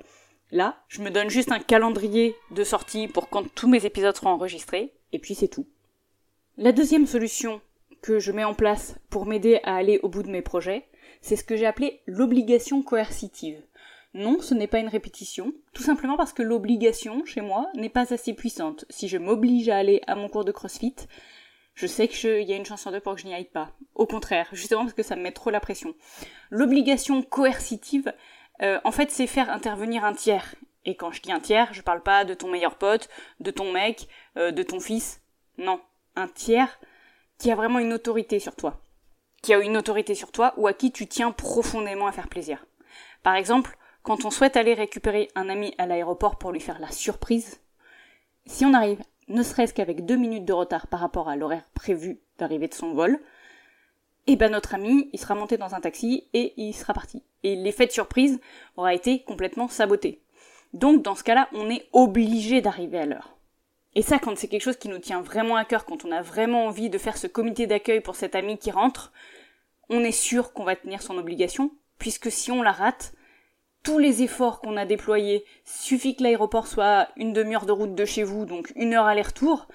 Là, 0.52 0.76
je 0.86 1.02
me 1.02 1.10
donne 1.10 1.28
juste 1.28 1.50
un 1.50 1.58
calendrier 1.58 2.36
de 2.52 2.62
sortie 2.62 3.08
pour 3.08 3.28
quand 3.28 3.52
tous 3.54 3.68
mes 3.68 3.84
épisodes 3.84 4.14
seront 4.14 4.30
enregistrés, 4.30 4.92
et 5.12 5.18
puis 5.18 5.34
c'est 5.34 5.48
tout. 5.48 5.66
La 6.56 6.70
deuxième 6.70 7.06
solution 7.06 7.60
je 8.18 8.32
mets 8.32 8.44
en 8.44 8.54
place 8.54 8.96
pour 9.10 9.26
m'aider 9.26 9.60
à 9.64 9.76
aller 9.76 10.00
au 10.02 10.08
bout 10.08 10.22
de 10.22 10.30
mes 10.30 10.42
projets, 10.42 10.86
c'est 11.20 11.36
ce 11.36 11.44
que 11.44 11.56
j'ai 11.56 11.66
appelé 11.66 12.00
l'obligation 12.06 12.82
coercitive. 12.82 13.60
Non, 14.14 14.40
ce 14.40 14.54
n'est 14.54 14.66
pas 14.66 14.78
une 14.78 14.88
répétition, 14.88 15.52
tout 15.74 15.82
simplement 15.82 16.16
parce 16.16 16.32
que 16.32 16.42
l'obligation, 16.42 17.24
chez 17.26 17.42
moi, 17.42 17.66
n'est 17.74 17.90
pas 17.90 18.14
assez 18.14 18.32
puissante. 18.32 18.86
Si 18.88 19.08
je 19.08 19.18
m'oblige 19.18 19.68
à 19.68 19.76
aller 19.76 20.00
à 20.06 20.14
mon 20.14 20.28
cours 20.28 20.44
de 20.44 20.52
CrossFit, 20.52 20.94
je 21.74 21.86
sais 21.86 22.08
qu'il 22.08 22.48
y 22.48 22.52
a 22.54 22.56
une 22.56 22.64
chance 22.64 22.80
sur 22.80 22.90
deux 22.90 23.00
pour 23.00 23.14
que 23.14 23.20
je 23.20 23.26
n'y 23.26 23.34
aille 23.34 23.44
pas. 23.44 23.72
Au 23.94 24.06
contraire, 24.06 24.48
justement 24.52 24.82
parce 24.82 24.94
que 24.94 25.02
ça 25.02 25.16
me 25.16 25.22
met 25.22 25.32
trop 25.32 25.50
la 25.50 25.60
pression. 25.60 25.94
L'obligation 26.48 27.22
coercitive, 27.22 28.14
euh, 28.62 28.80
en 28.84 28.92
fait, 28.92 29.10
c'est 29.10 29.26
faire 29.26 29.50
intervenir 29.50 30.04
un 30.04 30.14
tiers. 30.14 30.54
Et 30.86 30.94
quand 30.94 31.12
je 31.12 31.20
dis 31.20 31.32
un 31.32 31.40
tiers, 31.40 31.74
je 31.74 31.82
parle 31.82 32.02
pas 32.02 32.24
de 32.24 32.32
ton 32.32 32.48
meilleur 32.48 32.76
pote, 32.76 33.10
de 33.40 33.50
ton 33.50 33.72
mec, 33.72 34.08
euh, 34.38 34.50
de 34.50 34.62
ton 34.62 34.80
fils. 34.80 35.20
Non, 35.58 35.80
un 36.14 36.28
tiers 36.28 36.80
qui 37.38 37.50
a 37.50 37.54
vraiment 37.54 37.78
une 37.78 37.92
autorité 37.92 38.38
sur 38.38 38.56
toi. 38.56 38.80
Qui 39.42 39.54
a 39.54 39.58
une 39.58 39.76
autorité 39.76 40.14
sur 40.14 40.32
toi 40.32 40.54
ou 40.56 40.66
à 40.66 40.72
qui 40.72 40.92
tu 40.92 41.06
tiens 41.06 41.32
profondément 41.32 42.06
à 42.06 42.12
faire 42.12 42.28
plaisir. 42.28 42.64
Par 43.22 43.34
exemple, 43.34 43.76
quand 44.02 44.24
on 44.24 44.30
souhaite 44.30 44.56
aller 44.56 44.74
récupérer 44.74 45.28
un 45.34 45.48
ami 45.48 45.74
à 45.78 45.86
l'aéroport 45.86 46.38
pour 46.38 46.52
lui 46.52 46.60
faire 46.60 46.78
la 46.78 46.90
surprise, 46.90 47.60
si 48.46 48.64
on 48.64 48.74
arrive 48.74 49.02
ne 49.28 49.42
serait-ce 49.42 49.74
qu'avec 49.74 50.06
deux 50.06 50.16
minutes 50.16 50.44
de 50.44 50.52
retard 50.52 50.86
par 50.86 51.00
rapport 51.00 51.28
à 51.28 51.36
l'horaire 51.36 51.64
prévu 51.74 52.20
d'arrivée 52.38 52.68
de 52.68 52.74
son 52.74 52.94
vol, 52.94 53.18
eh 54.28 54.36
ben 54.36 54.50
notre 54.50 54.74
ami, 54.74 55.10
il 55.12 55.18
sera 55.18 55.34
monté 55.34 55.56
dans 55.56 55.74
un 55.74 55.80
taxi 55.80 56.28
et 56.32 56.54
il 56.56 56.72
sera 56.72 56.92
parti. 56.92 57.22
Et 57.42 57.56
l'effet 57.56 57.86
de 57.86 57.92
surprise 57.92 58.40
aura 58.76 58.94
été 58.94 59.22
complètement 59.24 59.68
saboté. 59.68 60.22
Donc 60.72 61.02
dans 61.02 61.14
ce 61.14 61.24
cas-là, 61.24 61.48
on 61.52 61.70
est 61.70 61.88
obligé 61.92 62.60
d'arriver 62.60 62.98
à 62.98 63.06
l'heure. 63.06 63.35
Et 63.96 64.02
ça, 64.02 64.18
quand 64.18 64.36
c'est 64.36 64.46
quelque 64.46 64.62
chose 64.62 64.76
qui 64.76 64.90
nous 64.90 64.98
tient 64.98 65.22
vraiment 65.22 65.56
à 65.56 65.64
cœur, 65.64 65.86
quand 65.86 66.04
on 66.04 66.12
a 66.12 66.20
vraiment 66.20 66.66
envie 66.66 66.90
de 66.90 66.98
faire 66.98 67.16
ce 67.16 67.26
comité 67.26 67.66
d'accueil 67.66 68.02
pour 68.02 68.14
cet 68.14 68.34
ami 68.34 68.58
qui 68.58 68.70
rentre, 68.70 69.10
on 69.88 70.04
est 70.04 70.12
sûr 70.12 70.52
qu'on 70.52 70.64
va 70.64 70.76
tenir 70.76 71.00
son 71.00 71.16
obligation, 71.16 71.70
puisque 71.98 72.30
si 72.30 72.52
on 72.52 72.62
la 72.62 72.72
rate, 72.72 73.14
tous 73.82 73.98
les 73.98 74.22
efforts 74.22 74.60
qu'on 74.60 74.76
a 74.76 74.84
déployés, 74.84 75.46
suffit 75.64 76.14
que 76.14 76.22
l'aéroport 76.22 76.66
soit 76.66 77.08
une 77.16 77.32
demi-heure 77.32 77.64
de 77.64 77.72
route 77.72 77.94
de 77.94 78.04
chez 78.04 78.22
vous, 78.22 78.44
donc 78.44 78.70
une 78.76 78.92
heure 78.92 79.06
aller-retour, 79.06 79.66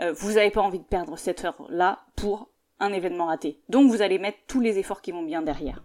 euh, 0.00 0.10
vous 0.14 0.32
n'avez 0.32 0.50
pas 0.50 0.62
envie 0.62 0.78
de 0.78 0.84
perdre 0.84 1.18
cette 1.18 1.44
heure-là 1.44 2.06
pour 2.16 2.48
un 2.80 2.94
événement 2.94 3.26
raté. 3.26 3.60
Donc 3.68 3.90
vous 3.90 4.00
allez 4.00 4.18
mettre 4.18 4.38
tous 4.46 4.60
les 4.60 4.78
efforts 4.78 5.02
qui 5.02 5.12
vont 5.12 5.22
bien 5.22 5.42
derrière. 5.42 5.84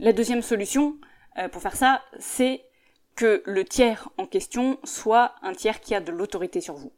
La 0.00 0.12
deuxième 0.12 0.42
solution 0.42 0.96
euh, 1.38 1.48
pour 1.48 1.62
faire 1.62 1.76
ça, 1.76 2.02
c'est 2.18 2.64
que 3.16 3.42
le 3.46 3.64
tiers 3.64 4.08
en 4.18 4.26
question 4.26 4.78
soit 4.84 5.34
un 5.42 5.52
tiers 5.52 5.80
qui 5.80 5.94
a 5.94 6.00
de 6.00 6.12
l'autorité 6.12 6.60
sur 6.60 6.74
vous. 6.74 6.92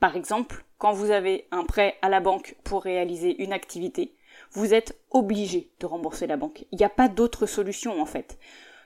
Par 0.00 0.16
exemple, 0.16 0.64
quand 0.78 0.92
vous 0.92 1.10
avez 1.10 1.48
un 1.50 1.64
prêt 1.64 1.96
à 2.02 2.08
la 2.08 2.20
banque 2.20 2.56
pour 2.64 2.82
réaliser 2.82 3.42
une 3.42 3.52
activité, 3.52 4.14
vous 4.52 4.74
êtes 4.74 4.98
obligé 5.10 5.70
de 5.80 5.86
rembourser 5.86 6.26
la 6.26 6.36
banque. 6.36 6.66
Il 6.72 6.78
n'y 6.78 6.84
a 6.84 6.90
pas 6.90 7.08
d'autre 7.08 7.46
solution 7.46 8.00
en 8.00 8.06
fait. 8.06 8.38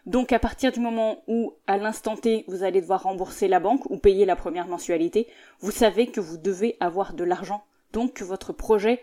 Donc 0.06 0.32
à 0.32 0.38
partir 0.38 0.72
du 0.72 0.80
moment 0.80 1.22
où, 1.26 1.54
à 1.66 1.76
l'instant 1.76 2.16
T, 2.16 2.44
vous 2.48 2.62
allez 2.62 2.80
devoir 2.80 3.02
rembourser 3.02 3.48
la 3.48 3.60
banque 3.60 3.90
ou 3.90 3.98
payer 3.98 4.24
la 4.24 4.36
première 4.36 4.66
mensualité, 4.66 5.28
vous 5.60 5.72
savez 5.72 6.06
que 6.06 6.20
vous 6.20 6.38
devez 6.38 6.76
avoir 6.80 7.12
de 7.12 7.24
l'argent. 7.24 7.64
Donc 7.92 8.14
que 8.14 8.24
votre 8.24 8.52
projet 8.52 9.00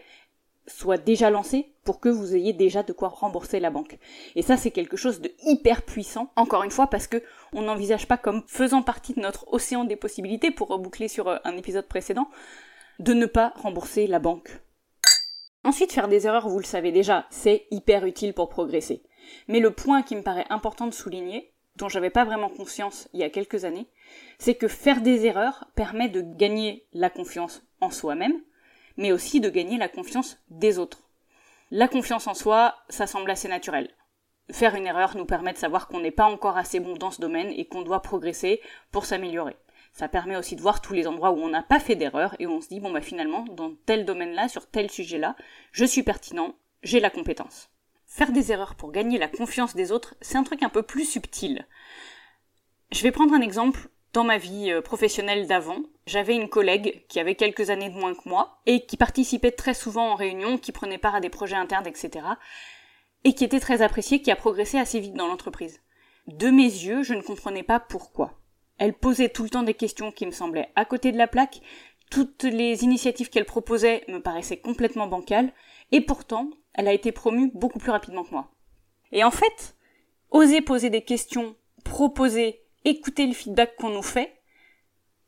soit 0.68 0.98
déjà 0.98 1.30
lancé 1.30 1.74
pour 1.84 2.00
que 2.00 2.10
vous 2.10 2.36
ayez 2.36 2.54
déjà 2.54 2.84
de 2.84 2.94
quoi 2.94 3.08
rembourser 3.08 3.60
la 3.60 3.70
banque. 3.70 3.98
Et 4.36 4.42
ça, 4.42 4.58
c'est 4.58 4.72
quelque 4.72 4.98
chose 4.98 5.22
de 5.22 5.32
hyper 5.44 5.84
puissant, 5.84 6.32
encore 6.36 6.64
une 6.64 6.72
fois, 6.72 6.88
parce 6.88 7.08
que 7.08 7.24
on 7.54 7.64
n'envisage 7.64 8.08
pas 8.08 8.18
comme 8.18 8.44
faisant 8.48 8.82
partie 8.82 9.14
de 9.14 9.22
notre 9.22 9.52
océan 9.54 9.86
des 9.86 9.96
possibilités, 9.96 10.52
pour 10.52 10.68
reboucler 10.68 11.08
sur 11.08 11.30
euh, 11.30 11.38
un 11.46 11.56
épisode 11.58 11.88
précédent, 11.88 12.30
de 13.00 13.14
ne 13.14 13.26
pas 13.26 13.54
rembourser 13.56 14.08
la 14.08 14.20
banque. 14.20 14.60
Ensuite, 15.64 15.92
faire 15.92 16.08
des 16.08 16.28
erreurs, 16.28 16.50
vous 16.50 16.60
le 16.60 16.66
savez 16.66 16.92
déjà, 16.92 17.26
c'est 17.30 17.68
hyper 17.72 18.06
utile 18.06 18.34
pour 18.34 18.50
progresser. 18.50 19.04
Mais 19.48 19.60
le 19.60 19.72
point 19.72 20.02
qui 20.02 20.16
me 20.16 20.24
paraît 20.24 20.46
important 20.50 20.88
de 20.88 20.94
souligner, 20.94 21.54
dont 21.76 21.90
j'avais 21.90 22.10
pas 22.10 22.26
vraiment 22.26 22.50
conscience 22.50 23.08
il 23.14 23.20
y 23.20 23.24
a 23.24 23.30
quelques 23.30 23.66
années, 23.66 23.88
c'est 24.40 24.56
que 24.56 24.68
faire 24.68 25.02
des 25.02 25.26
erreurs 25.26 25.70
permet 25.76 26.10
de 26.10 26.22
gagner 26.22 26.88
la 26.94 27.10
confiance 27.10 27.64
en 27.82 27.92
soi-même, 27.92 28.42
mais 28.98 29.12
aussi 29.12 29.40
de 29.40 29.50
gagner 29.50 29.78
la 29.78 29.88
confiance 29.88 30.38
des 30.50 30.80
autres. 30.80 31.08
La 31.72 31.88
confiance 31.88 32.28
en 32.28 32.34
soi, 32.34 32.76
ça 32.90 33.08
semble 33.08 33.32
assez 33.32 33.48
naturel. 33.48 33.90
Faire 34.52 34.76
une 34.76 34.88
erreur 34.88 35.18
nous 35.18 35.26
permet 35.26 35.54
de 35.54 35.58
savoir 35.58 35.88
qu'on 35.88 36.00
n'est 36.00 36.12
pas 36.12 36.26
encore 36.26 36.58
assez 36.58 36.80
bon 36.80 36.96
dans 36.96 37.12
ce 37.12 37.22
domaine 37.22 37.52
et 37.52 37.68
qu'on 37.68 37.82
doit 37.82 38.02
progresser 38.02 38.62
pour 38.92 39.06
s'améliorer. 39.06 39.58
Ça 39.92 40.08
permet 40.08 40.38
aussi 40.38 40.56
de 40.56 40.62
voir 40.62 40.82
tous 40.82 40.94
les 40.94 41.08
endroits 41.08 41.32
où 41.32 41.40
on 41.40 41.50
n'a 41.50 41.64
pas 41.64 41.80
fait 41.80 41.96
d'erreur 41.96 42.36
et 42.40 42.48
où 42.48 42.52
on 42.52 42.62
se 42.62 42.70
dit 42.70 42.80
bon 42.80 42.92
bah 42.92 43.02
finalement 43.02 43.44
dans 43.52 43.74
tel 43.86 44.06
domaine-là, 44.06 44.48
sur 44.48 44.70
tel 44.70 44.90
sujet-là, 44.90 45.36
je 45.72 45.86
suis 45.86 46.04
pertinent, 46.04 46.56
j'ai 46.84 47.00
la 47.00 47.10
compétence. 47.10 47.70
Faire 48.06 48.32
des 48.32 48.52
erreurs 48.52 48.76
pour 48.76 48.92
gagner 48.92 49.18
la 49.18 49.28
confiance 49.28 49.76
des 49.76 49.92
autres, 49.92 50.16
c'est 50.22 50.38
un 50.38 50.44
truc 50.44 50.64
un 50.64 50.70
peu 50.70 50.84
plus 50.84 51.06
subtil. 51.06 51.68
Je 52.92 53.04
vais 53.04 53.12
prendre 53.12 53.34
un 53.34 53.42
exemple 53.42 53.90
dans 54.14 54.24
ma 54.24 54.38
vie 54.38 54.72
euh, 54.72 54.82
professionnelle 54.82 55.46
d'avant, 55.46 55.82
j'avais 56.08 56.36
une 56.36 56.50
collègue 56.50 57.06
qui 57.08 57.20
avait 57.20 57.36
quelques 57.36 57.70
années 57.70 57.90
de 57.90 57.96
moins 57.96 58.16
que 58.16 58.28
moi 58.28 58.60
et 58.66 58.86
qui 58.86 58.98
participait 58.98 59.52
très 59.52 59.74
souvent 59.74 60.12
en 60.12 60.16
réunion, 60.16 60.58
qui 60.58 60.72
prenait 60.72 60.98
part 60.98 61.16
à 61.16 61.20
des 61.20 61.30
projets 61.30 61.56
internes, 61.56 61.86
etc. 61.86 62.26
et 63.24 63.34
qui 63.34 63.44
était 63.44 63.60
très 63.60 63.82
appréciée, 63.82 64.22
qui 64.22 64.32
a 64.32 64.36
progressé 64.36 64.80
assez 64.80 65.00
vite 65.00 65.14
dans 65.14 65.28
l'entreprise. 65.28 65.82
De 66.28 66.50
mes 66.50 66.64
yeux, 66.64 67.04
je 67.04 67.14
ne 67.14 67.22
comprenais 67.22 67.64
pas 67.64 67.80
pourquoi. 67.80 68.40
Elle 68.78 68.94
posait 68.94 69.30
tout 69.30 69.44
le 69.44 69.50
temps 69.50 69.64
des 69.64 69.74
questions 69.74 70.12
qui 70.12 70.26
me 70.26 70.32
semblaient 70.32 70.72
à 70.76 70.86
côté 70.86 71.12
de 71.12 71.18
la 71.18 71.28
plaque, 71.28 71.62
toutes 72.10 72.44
les 72.44 72.84
initiatives 72.84 73.30
qu'elle 73.30 73.46
proposait 73.46 74.06
me 74.08 74.22
paraissaient 74.22 74.58
complètement 74.58 75.08
bancales, 75.08 75.52
et 75.92 76.02
pourtant, 76.02 76.50
elle 76.74 76.88
a 76.88 76.94
été 76.94 77.12
promue 77.12 77.52
beaucoup 77.54 77.80
plus 77.80 77.92
rapidement 77.92 78.24
que 78.24 78.32
moi. 78.32 78.50
Et 79.12 79.24
en 79.24 79.32
fait, 79.32 79.76
oser 80.32 80.62
poser 80.62 80.90
des 80.90 81.02
questions, 81.02 81.56
proposer 81.84 82.62
écouter 82.86 83.28
le 83.28 83.34
feedback 83.34 83.76
qu'on 83.76 83.90
nous 83.90 84.02
fait, 84.02 84.37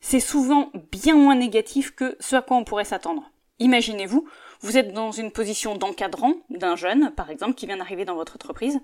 c'est 0.02 0.20
souvent 0.20 0.72
bien 0.92 1.16
moins 1.16 1.36
négatif 1.36 1.92
que 1.92 2.16
ce 2.20 2.36
à 2.36 2.42
quoi 2.42 2.58
on 2.58 2.64
pourrait 2.64 2.86
s'attendre. 2.86 3.32
Imaginez-vous, 3.60 4.28
vous 4.62 4.78
êtes 4.78 4.94
dans 4.94 5.12
une 5.12 5.32
position 5.32 5.76
d'encadrant 5.76 6.36
d'un 6.50 6.76
jeune, 6.76 7.12
par 7.16 7.30
exemple, 7.30 7.56
qui 7.56 7.66
vient 7.66 7.78
d'arriver 7.78 8.06
dans 8.06 8.16
votre 8.16 8.36
entreprise. 8.36 8.80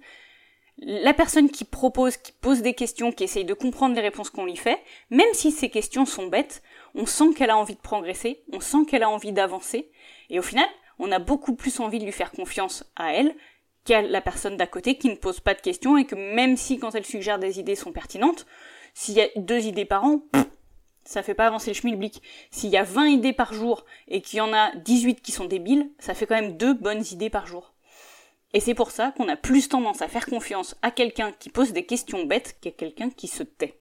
La 0.77 1.13
personne 1.13 1.49
qui 1.49 1.63
propose, 1.63 2.17
qui 2.17 2.33
pose 2.33 2.61
des 2.61 2.73
questions, 2.73 3.13
qui 3.13 3.23
essaye 3.23 3.45
de 3.45 3.53
comprendre 3.53 3.95
les 3.95 4.01
réponses 4.01 4.29
qu'on 4.29 4.45
lui 4.45 4.57
fait, 4.57 4.77
même 5.09 5.33
si 5.33 5.51
ces 5.51 5.69
questions 5.69 6.05
sont 6.05 6.27
bêtes, 6.27 6.61
on 6.95 7.05
sent 7.05 7.33
qu'elle 7.33 7.49
a 7.49 7.57
envie 7.57 7.75
de 7.75 7.81
progresser, 7.81 8.43
on 8.51 8.59
sent 8.59 8.85
qu'elle 8.89 9.03
a 9.03 9.09
envie 9.09 9.31
d'avancer, 9.31 9.89
et 10.29 10.37
au 10.37 10.41
final, 10.41 10.67
on 10.99 11.11
a 11.11 11.19
beaucoup 11.19 11.55
plus 11.55 11.79
envie 11.79 11.99
de 11.99 12.05
lui 12.05 12.11
faire 12.11 12.31
confiance 12.31 12.83
à 12.97 13.13
elle 13.13 13.33
qu'à 13.85 14.01
la 14.01 14.19
personne 14.19 14.57
d'à 14.57 14.67
côté 14.67 14.97
qui 14.97 15.09
ne 15.09 15.15
pose 15.15 15.39
pas 15.39 15.53
de 15.53 15.61
questions 15.61 15.97
et 15.97 16.05
que 16.05 16.15
même 16.15 16.57
si 16.57 16.79
quand 16.79 16.95
elle 16.95 17.05
suggère 17.05 17.39
des 17.39 17.59
idées 17.59 17.75
sont 17.75 17.91
pertinentes, 17.91 18.45
s'il 18.93 19.15
y 19.15 19.21
a 19.21 19.27
deux 19.35 19.65
idées 19.65 19.85
par 19.85 20.03
an, 20.03 20.21
ça 21.05 21.23
fait 21.23 21.33
pas 21.33 21.47
avancer 21.47 21.71
le 21.71 21.75
schmilblick. 21.75 22.21
S'il 22.51 22.69
y 22.69 22.77
a 22.77 22.83
20 22.83 23.07
idées 23.07 23.33
par 23.33 23.53
jour 23.53 23.85
et 24.07 24.21
qu'il 24.21 24.37
y 24.37 24.41
en 24.41 24.53
a 24.53 24.75
18 24.75 25.21
qui 25.21 25.31
sont 25.31 25.45
débiles, 25.45 25.89
ça 25.99 26.13
fait 26.13 26.25
quand 26.25 26.35
même 26.35 26.57
deux 26.57 26.73
bonnes 26.73 27.03
idées 27.11 27.29
par 27.29 27.47
jour. 27.47 27.73
Et 28.53 28.59
c'est 28.59 28.73
pour 28.73 28.91
ça 28.91 29.13
qu'on 29.15 29.27
a 29.27 29.35
plus 29.35 29.67
tendance 29.67 30.01
à 30.01 30.07
faire 30.07 30.25
confiance 30.25 30.75
à 30.81 30.91
quelqu'un 30.91 31.31
qui 31.31 31.49
pose 31.49 31.73
des 31.73 31.85
questions 31.85 32.25
bêtes 32.25 32.57
qu'à 32.61 32.71
quelqu'un 32.71 33.09
qui 33.09 33.27
se 33.27 33.43
tait. 33.43 33.79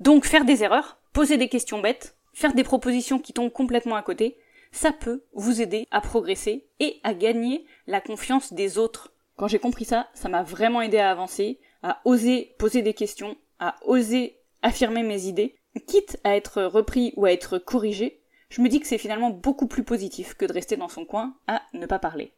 Donc 0.00 0.24
faire 0.24 0.44
des 0.44 0.62
erreurs, 0.62 0.98
poser 1.12 1.36
des 1.36 1.48
questions 1.48 1.80
bêtes, 1.80 2.16
faire 2.32 2.54
des 2.54 2.64
propositions 2.64 3.18
qui 3.18 3.32
tombent 3.32 3.52
complètement 3.52 3.96
à 3.96 4.02
côté, 4.02 4.38
ça 4.72 4.92
peut 4.92 5.24
vous 5.34 5.60
aider 5.60 5.86
à 5.90 6.00
progresser 6.00 6.66
et 6.80 7.00
à 7.04 7.14
gagner 7.14 7.64
la 7.86 8.00
confiance 8.00 8.52
des 8.52 8.78
autres 8.78 9.14
quand 9.36 9.48
j'ai 9.48 9.58
compris 9.58 9.84
ça, 9.84 10.08
ça 10.14 10.28
m'a 10.28 10.42
vraiment 10.42 10.80
aidé 10.80 10.98
à 10.98 11.10
avancer, 11.10 11.58
à 11.82 12.00
oser 12.04 12.54
poser 12.58 12.82
des 12.82 12.94
questions, 12.94 13.36
à 13.58 13.76
oser 13.84 14.38
affirmer 14.62 15.02
mes 15.02 15.26
idées, 15.26 15.56
quitte 15.80 16.18
à 16.24 16.36
être 16.36 16.62
repris 16.62 17.12
ou 17.16 17.24
à 17.24 17.32
être 17.32 17.58
corrigé, 17.58 18.20
je 18.50 18.60
me 18.62 18.68
dis 18.68 18.80
que 18.80 18.86
c'est 18.86 18.98
finalement 18.98 19.30
beaucoup 19.30 19.66
plus 19.66 19.84
positif 19.84 20.34
que 20.34 20.44
de 20.44 20.52
rester 20.52 20.76
dans 20.76 20.88
son 20.88 21.04
coin 21.04 21.34
à 21.46 21.62
ne 21.72 21.86
pas 21.86 21.98
parler. 21.98 22.32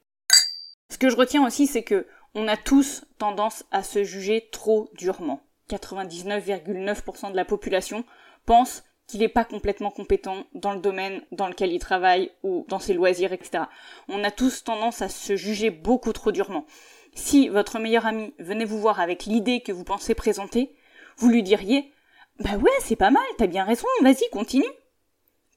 Ce 0.91 0.99
que 0.99 1.11
je 1.11 1.17
retiens 1.17 1.47
aussi, 1.47 1.67
c'est 1.67 1.83
que 1.83 2.07
on 2.35 2.49
a 2.49 2.57
tous 2.57 3.05
tendance 3.19 3.65
à 3.71 3.83
se 3.83 4.05
juger 4.05 4.49
trop 4.53 4.91
durement. 4.95 5.43
99,9% 5.71 7.33
de 7.33 7.37
la 7.37 7.45
population 7.45 8.05
pense 8.45 8.85
qu'il 9.07 9.21
n'est 9.21 9.29
pas 9.29 9.45
complètement 9.45 9.91
compétent 9.91 10.45
dans 10.55 10.73
le 10.73 10.81
domaine 10.81 11.23
dans 11.33 11.49
lequel 11.49 11.73
il 11.73 11.79
travaille 11.79 12.31
ou 12.43 12.65
dans 12.69 12.79
ses 12.79 12.95
loisirs, 12.95 13.33
etc. 13.33 13.65
On 14.09 14.25
a 14.25 14.31
tous 14.31 14.65
tendance 14.65 15.03
à 15.03 15.09
se 15.09 15.37
juger 15.37 15.71
beaucoup 15.71 16.13
trop 16.13 16.33
durement. 16.33 16.67
Si 17.15 17.49
votre 17.49 17.79
meilleur 17.79 18.07
ami 18.07 18.35
venait 18.39 18.65
vous 18.65 18.81
voir 18.81 19.01
avec 19.01 19.25
l'idée 19.25 19.61
que 19.61 19.73
vous 19.73 19.85
pensez 19.85 20.15
présenter, 20.15 20.75
vous 21.17 21.29
lui 21.29 21.43
diriez 21.43 21.93
Bah 22.39 22.57
ouais, 22.57 22.71
c'est 22.81 22.97
pas 22.97 23.11
mal, 23.11 23.23
t'as 23.39 23.47
bien 23.47 23.65
raison, 23.65 23.87
vas-y, 24.03 24.29
continue. 24.31 24.65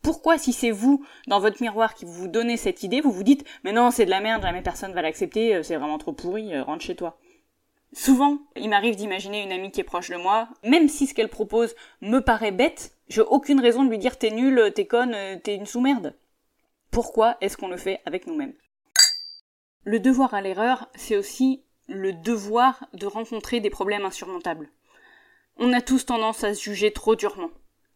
Pourquoi, 0.02 0.38
si 0.38 0.54
c'est 0.54 0.72
vous, 0.72 1.06
dans 1.28 1.42
votre 1.42 1.62
miroir, 1.62 1.94
qui 1.94 2.06
vous 2.06 2.30
donnez 2.30 2.56
cette 2.56 2.84
idée, 2.84 3.02
vous 3.02 3.12
vous 3.12 3.24
dites 3.24 3.46
Mais 3.64 3.74
non, 3.74 3.92
c'est 3.92 4.06
de 4.06 4.10
la 4.10 4.22
merde, 4.22 4.44
jamais 4.44 4.62
personne 4.62 4.94
va 4.94 5.02
l'accepter, 5.02 5.56
euh, 5.56 5.64
c'est 5.64 5.76
vraiment 5.76 5.98
trop 5.98 6.14
pourri, 6.14 6.54
euh, 6.54 6.64
rentre 6.64 6.86
chez 6.86 6.96
toi. 6.96 7.20
Souvent, 7.92 8.38
il 8.56 8.70
m'arrive 8.70 8.96
d'imaginer 8.96 9.44
une 9.44 9.52
amie 9.52 9.72
qui 9.72 9.82
est 9.82 9.84
proche 9.84 10.10
de 10.10 10.16
moi, 10.16 10.48
même 10.64 10.88
si 10.88 11.06
ce 11.06 11.14
qu'elle 11.14 11.28
propose 11.28 11.76
me 12.02 12.20
paraît 12.20 12.52
bête, 12.52 12.94
j'ai 13.10 13.22
aucune 13.22 13.60
raison 13.60 13.84
de 13.84 13.90
lui 13.90 13.98
dire 13.98 14.18
t'es 14.18 14.30
nul, 14.30 14.72
t'es 14.74 14.86
conne, 14.86 15.16
t'es 15.44 15.56
une 15.56 15.66
sous-merde. 15.66 16.16
Pourquoi 16.92 17.36
est-ce 17.42 17.58
qu'on 17.58 17.68
le 17.68 17.78
fait 17.78 18.00
avec 18.06 18.26
nous-mêmes? 18.26 18.54
Le 19.84 20.00
devoir 20.00 20.34
à 20.34 20.42
l'erreur, 20.42 20.88
c'est 20.96 21.18
aussi 21.18 21.64
le 21.88 22.14
devoir 22.14 22.86
de 22.94 23.08
rencontrer 23.08 23.60
des 23.60 23.72
problèmes 23.72 24.06
insurmontables. 24.06 24.70
On 25.62 25.74
a 25.74 25.82
tous 25.82 26.06
tendance 26.06 26.46
à 26.46 26.54
se 26.54 26.64
juger 26.64 26.94
trop 26.94 27.18
durement. 27.18 27.52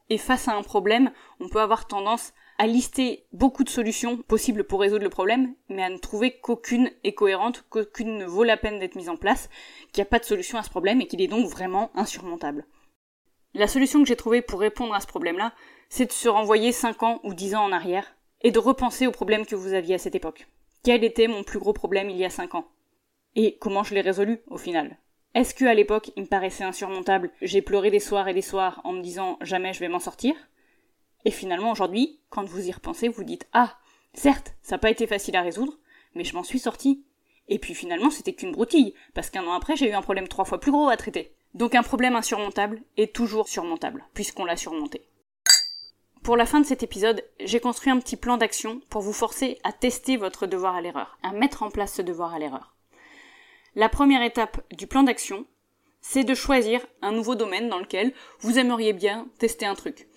Et 0.10 0.18
face 0.18 0.50
à 0.50 0.54
un 0.54 0.64
problème, 0.64 1.12
on 1.40 1.48
peut 1.48 1.62
avoir 1.62 1.88
tendance 1.88 2.34
à 2.58 2.68
lister 2.68 3.26
beaucoup 3.32 3.64
de 3.64 3.70
solutions 3.70 4.18
possibles 4.18 4.66
pour 4.66 4.82
résoudre 4.82 5.06
le 5.06 5.10
problème, 5.10 5.56
mais 5.70 5.82
à 5.82 5.90
ne 5.90 5.98
trouver 5.98 6.38
qu'aucune 6.42 6.92
est 7.06 7.14
cohérente, 7.14 7.64
qu'aucune 7.70 8.18
ne 8.18 8.26
vaut 8.26 8.44
la 8.44 8.58
peine 8.58 8.80
d'être 8.80 8.96
mise 8.96 9.08
en 9.08 9.16
place, 9.16 9.50
qu'il 9.94 10.02
n'y 10.02 10.08
a 10.08 10.10
pas 10.10 10.20
de 10.20 10.26
solution 10.26 10.58
à 10.58 10.64
ce 10.64 10.70
problème 10.70 11.00
et 11.00 11.08
qu'il 11.08 11.22
est 11.22 11.28
donc 11.28 11.48
vraiment 11.48 11.90
insurmontable. 11.96 12.66
La 13.54 13.68
solution 13.68 14.02
que 14.02 14.10
j'ai 14.10 14.18
trouvée 14.18 14.42
pour 14.42 14.60
répondre 14.60 14.94
à 14.94 15.00
ce 15.00 15.08
problème-là, 15.08 15.54
c'est 15.88 16.08
de 16.08 16.12
se 16.12 16.28
renvoyer 16.28 16.74
5 16.74 17.02
ans 17.04 17.22
ou 17.24 17.34
10 17.34 17.56
ans 17.56 17.64
en 17.64 17.72
arrière 17.72 18.14
et 18.42 18.52
de 18.52 18.60
repenser 18.60 19.08
aux 19.08 19.12
problèmes 19.12 19.46
que 19.46 19.56
vous 19.56 19.72
aviez 19.72 19.96
à 19.96 20.00
cette 20.00 20.16
époque. 20.16 20.48
Quel 20.84 21.06
était 21.06 21.28
mon 21.28 21.44
plus 21.44 21.60
gros 21.60 21.72
problème 21.72 22.10
il 22.10 22.18
y 22.18 22.26
a 22.26 22.30
5 22.30 22.56
ans? 22.56 22.68
Et 23.36 23.58
comment 23.58 23.84
je 23.84 23.96
l'ai 23.96 24.02
résolu 24.02 24.42
au 24.48 24.58
final? 24.58 24.98
Est-ce 25.36 25.56
que 25.56 25.66
à 25.66 25.74
l'époque 25.74 26.12
il 26.16 26.24
me 26.24 26.28
paraissait 26.28 26.64
insurmontable, 26.64 27.32
j'ai 27.42 27.64
pleuré 27.64 27.90
des 27.90 28.00
soirs 28.00 28.28
et 28.28 28.36
des 28.36 28.44
soirs 28.44 28.82
en 28.84 28.94
me 28.94 29.02
disant 29.02 29.38
jamais 29.42 29.74
je 29.74 29.80
vais 29.80 29.88
m'en 29.88 30.00
sortir? 30.00 30.36
Et 31.26 31.32
finalement 31.32 31.72
aujourd'hui, 31.72 32.20
quand 32.30 32.44
vous 32.44 32.68
y 32.68 32.72
repensez, 32.72 33.08
vous 33.08 33.24
dites 33.24 33.48
ah, 33.52 33.76
certes, 34.14 34.54
ça 34.62 34.76
n'a 34.76 34.80
pas 34.80 34.92
été 34.92 35.08
facile 35.08 35.36
à 35.36 35.42
résoudre, 35.42 35.80
mais 36.14 36.24
je 36.24 36.36
m'en 36.36 36.44
suis 36.44 36.60
sorti. 36.60 37.04
Et 37.48 37.58
puis 37.58 37.74
finalement 37.74 38.12
c'était 38.12 38.34
qu'une 38.34 38.52
broutille, 38.52 38.94
parce 39.16 39.32
qu'un 39.32 39.46
an 39.48 39.54
après 39.54 39.76
j'ai 39.76 39.90
eu 39.90 39.94
un 39.94 40.04
problème 40.04 40.28
trois 40.28 40.46
fois 40.46 40.60
plus 40.60 40.72
gros 40.72 40.90
à 40.90 40.98
traiter. 40.98 41.34
Donc 41.56 41.74
un 41.74 41.84
problème 41.84 42.16
insurmontable 42.16 42.84
est 42.98 43.16
toujours 43.16 43.48
surmontable, 43.48 44.06
puisqu'on 44.14 44.46
l'a 44.46 44.56
surmonté. 44.56 45.08
Pour 46.22 46.38
la 46.38 46.46
fin 46.46 46.62
de 46.62 46.66
cet 46.66 46.84
épisode, 46.84 47.24
j'ai 47.44 47.60
construit 47.60 47.92
un 47.92 48.00
petit 48.00 48.18
plan 48.18 48.38
d'action 48.38 48.82
pour 48.90 49.02
vous 49.02 49.14
forcer 49.14 49.60
à 49.64 49.74
tester 49.74 50.16
votre 50.16 50.46
devoir 50.46 50.76
à 50.76 50.82
l'erreur, 50.82 51.18
à 51.24 51.32
mettre 51.32 51.64
en 51.64 51.72
place 51.72 51.96
ce 51.96 52.02
devoir 52.04 52.34
à 52.34 52.40
l'erreur. 52.40 52.73
La 53.76 53.90
première 53.90 54.22
étape 54.22 54.62
du 54.76 54.88
plan 54.88 55.04
d'action, 55.04 55.46
c'est 56.02 56.24
de 56.24 56.36
choisir 56.36 56.86
un 57.02 57.12
nouveau 57.12 57.36
domaine 57.36 57.70
dans 57.70 57.80
lequel 57.80 58.14
vous 58.40 58.60
aimeriez 58.60 58.94
bien 58.94 59.28
tester 59.40 59.66
un 59.66 59.74
truc. 59.74 60.08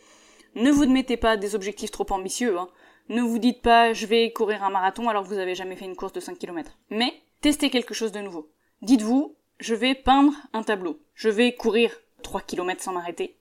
Ne 0.55 0.71
vous 0.71 0.87
mettez 0.87 1.17
pas 1.17 1.37
des 1.37 1.55
objectifs 1.55 1.91
trop 1.91 2.07
ambitieux, 2.11 2.59
hein. 2.59 2.69
Ne 3.09 3.23
vous 3.23 3.39
dites 3.39 3.63
pas 3.63 3.93
je 3.93 4.05
vais 4.05 4.33
courir 4.33 4.65
un 4.65 4.71
marathon 4.71 5.09
alors 5.09 5.23
que 5.23 5.29
vous 5.29 5.39
avez 5.39 5.55
jamais 5.55 5.77
fait 5.77 5.85
une 5.85 5.95
course 5.95 6.13
de 6.13 6.21
5 6.21 6.39
km. 6.39 6.77
Mais 6.91 7.15
testez 7.41 7.71
quelque 7.71 7.95
chose 7.95 8.13
de 8.13 8.21
nouveau. 8.21 8.51
Dites-vous 8.83 9.37
je 9.59 9.75
vais 9.75 9.95
peindre 9.95 10.35
un 10.53 10.63
tableau. 10.63 11.01
Je 11.15 11.29
vais 11.29 11.55
courir 11.55 11.91
3 12.23 12.43
km 12.43 12.83
sans 12.83 12.93
m'arrêter. 12.93 13.39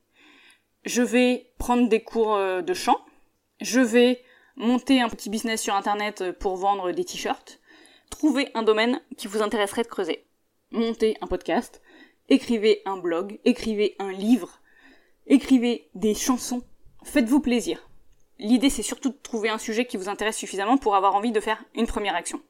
Je 0.86 1.02
vais 1.02 1.52
prendre 1.58 1.90
des 1.90 2.04
cours 2.04 2.36
euh, 2.36 2.62
de 2.62 2.74
chant. 2.74 3.00
Je 3.60 3.82
vais 3.82 4.24
monter 4.56 5.02
un 5.02 5.10
petit 5.10 5.30
business 5.30 5.62
sur 5.62 5.76
internet 5.76 6.22
euh, 6.22 6.32
pour 6.32 6.56
vendre 6.56 6.92
des 6.92 7.04
t-shirts. 7.04 7.60
Trouver 8.10 8.50
un 8.54 8.64
domaine 8.64 9.02
qui 9.18 9.28
vous 9.28 9.42
intéresserait 9.42 9.84
de 9.84 9.88
creuser. 9.88 10.26
Monter 10.72 11.18
un 11.22 11.28
podcast. 11.28 11.82
écrivez 12.30 12.82
un 12.86 12.98
blog, 12.98 13.40
écrivez 13.46 13.96
un 14.00 14.12
livre, 14.12 14.60
écrivez 15.28 15.90
des 15.94 16.16
chansons, 16.16 16.64
faites-vous 17.04 17.40
plaisir. 17.40 17.90
L'idée 18.40 18.70
c'est 18.70 18.84
surtout 18.84 19.10
de 19.10 19.18
trouver 19.22 19.50
un 19.50 19.58
sujet 19.58 19.86
qui 19.86 19.98
vous 19.98 20.10
intéresse 20.10 20.38
suffisamment 20.38 20.78
pour 20.78 20.96
avoir 20.96 21.16
envie 21.16 21.32
de 21.32 21.40
faire 21.40 21.64
une 21.76 21.88
première 21.88 22.16
action. 22.16 22.42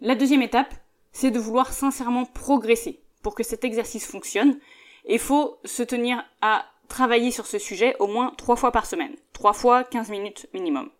La 0.00 0.14
deuxième 0.14 0.42
étape, 0.42 0.74
c'est 1.12 1.30
de 1.30 1.38
vouloir 1.38 1.72
sincèrement 1.72 2.24
progresser. 2.24 3.00
Pour 3.22 3.34
que 3.34 3.42
cet 3.42 3.64
exercice 3.64 4.06
fonctionne, 4.06 4.58
il 5.06 5.18
faut 5.18 5.58
se 5.64 5.82
tenir 5.82 6.24
à 6.40 6.64
travailler 6.88 7.30
sur 7.30 7.46
ce 7.46 7.58
sujet 7.58 7.96
au 7.98 8.06
moins 8.06 8.32
trois 8.36 8.56
fois 8.56 8.72
par 8.72 8.86
semaine. 8.86 9.14
Trois 9.32 9.52
fois 9.52 9.84
15 9.84 10.10
minutes 10.10 10.48
minimum. 10.54 10.90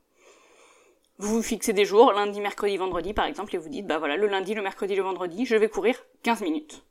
Vous 1.20 1.34
vous 1.34 1.42
fixez 1.42 1.74
des 1.74 1.84
jours, 1.84 2.12
lundi, 2.12 2.40
mercredi, 2.40 2.78
vendredi 2.78 3.12
par 3.12 3.26
exemple, 3.26 3.54
et 3.54 3.58
vous 3.58 3.68
dites, 3.68 3.86
bah 3.86 3.98
voilà, 3.98 4.16
le 4.16 4.26
lundi, 4.26 4.54
le 4.54 4.62
mercredi, 4.62 4.96
le 4.96 5.02
vendredi, 5.02 5.44
je 5.44 5.54
vais 5.54 5.68
courir 5.68 6.02
15 6.22 6.40
minutes. 6.40 6.82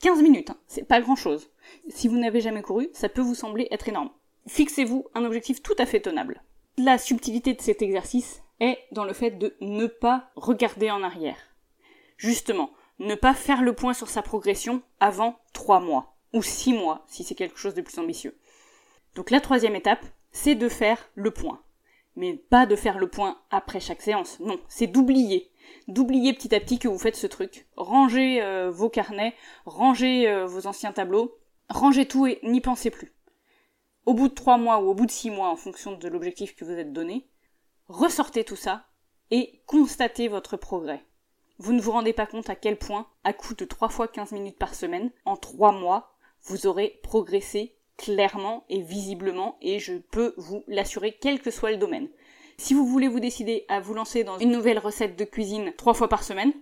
15 0.00 0.22
minutes, 0.22 0.50
hein, 0.50 0.56
c'est 0.66 0.82
pas 0.82 1.00
grand 1.00 1.14
chose. 1.14 1.52
Si 1.88 2.08
vous 2.08 2.18
n'avez 2.18 2.40
jamais 2.40 2.62
couru, 2.62 2.88
ça 2.94 3.08
peut 3.08 3.20
vous 3.20 3.36
sembler 3.36 3.68
être 3.70 3.88
énorme. 3.88 4.10
Fixez-vous 4.48 5.06
un 5.14 5.24
objectif 5.24 5.62
tout 5.62 5.76
à 5.78 5.86
fait 5.86 6.00
tenable. 6.00 6.42
La 6.78 6.98
subtilité 6.98 7.54
de 7.54 7.60
cet 7.60 7.80
exercice 7.80 8.42
est 8.58 8.76
dans 8.90 9.04
le 9.04 9.12
fait 9.12 9.30
de 9.30 9.54
ne 9.60 9.86
pas 9.86 10.30
regarder 10.34 10.90
en 10.90 11.04
arrière. 11.04 11.38
Justement, 12.16 12.72
ne 12.98 13.14
pas 13.14 13.34
faire 13.34 13.62
le 13.62 13.72
point 13.72 13.94
sur 13.94 14.08
sa 14.08 14.22
progression 14.22 14.82
avant 14.98 15.38
3 15.52 15.78
mois, 15.78 16.16
ou 16.32 16.42
6 16.42 16.72
mois 16.72 17.04
si 17.06 17.22
c'est 17.22 17.36
quelque 17.36 17.60
chose 17.60 17.74
de 17.74 17.82
plus 17.82 18.00
ambitieux. 18.00 18.36
Donc 19.14 19.30
la 19.30 19.40
troisième 19.40 19.76
étape, 19.76 20.04
c'est 20.32 20.56
de 20.56 20.68
faire 20.68 21.08
le 21.14 21.30
point 21.30 21.62
mais 22.20 22.34
pas 22.34 22.66
de 22.66 22.76
faire 22.76 22.98
le 22.98 23.08
point 23.08 23.38
après 23.50 23.80
chaque 23.80 24.02
séance. 24.02 24.38
Non, 24.40 24.60
c'est 24.68 24.86
d'oublier. 24.86 25.50
D'oublier 25.88 26.34
petit 26.34 26.54
à 26.54 26.60
petit 26.60 26.78
que 26.78 26.86
vous 26.86 26.98
faites 26.98 27.16
ce 27.16 27.26
truc. 27.26 27.66
Rangez 27.76 28.42
euh, 28.42 28.70
vos 28.70 28.90
carnets, 28.90 29.34
rangez 29.64 30.28
euh, 30.28 30.44
vos 30.44 30.66
anciens 30.66 30.92
tableaux, 30.92 31.38
rangez 31.70 32.06
tout 32.06 32.26
et 32.26 32.38
n'y 32.42 32.60
pensez 32.60 32.90
plus. 32.90 33.14
Au 34.04 34.12
bout 34.12 34.28
de 34.28 34.34
trois 34.34 34.58
mois 34.58 34.80
ou 34.82 34.90
au 34.90 34.94
bout 34.94 35.06
de 35.06 35.10
six 35.10 35.30
mois, 35.30 35.48
en 35.48 35.56
fonction 35.56 35.96
de 35.96 36.08
l'objectif 36.08 36.54
que 36.54 36.66
vous 36.66 36.72
êtes 36.72 36.92
donné, 36.92 37.26
ressortez 37.88 38.44
tout 38.44 38.56
ça 38.56 38.84
et 39.30 39.62
constatez 39.64 40.28
votre 40.28 40.58
progrès. 40.58 41.02
Vous 41.56 41.72
ne 41.72 41.80
vous 41.80 41.92
rendez 41.92 42.12
pas 42.12 42.26
compte 42.26 42.50
à 42.50 42.54
quel 42.54 42.76
point, 42.76 43.06
à 43.24 43.32
coup 43.32 43.54
de 43.54 43.64
trois 43.64 43.88
fois 43.88 44.08
15 44.08 44.32
minutes 44.32 44.58
par 44.58 44.74
semaine, 44.74 45.10
en 45.24 45.38
trois 45.38 45.72
mois, 45.72 46.12
vous 46.42 46.66
aurez 46.66 47.00
progressé 47.02 47.78
clairement 48.00 48.64
et 48.70 48.80
visiblement, 48.80 49.58
et 49.60 49.78
je 49.78 49.92
peux 49.98 50.32
vous 50.38 50.64
l'assurer, 50.66 51.18
quel 51.20 51.38
que 51.38 51.50
soit 51.50 51.70
le 51.70 51.76
domaine. 51.76 52.08
Si 52.56 52.72
vous 52.72 52.86
voulez 52.86 53.08
vous 53.08 53.20
décider 53.20 53.66
à 53.68 53.80
vous 53.80 53.92
lancer 53.92 54.24
dans 54.24 54.38
une 54.38 54.52
nouvelle 54.52 54.78
recette 54.78 55.18
de 55.18 55.24
cuisine 55.24 55.74
trois 55.76 55.92
fois 55.92 56.08
par 56.08 56.24
semaine, 56.24 56.54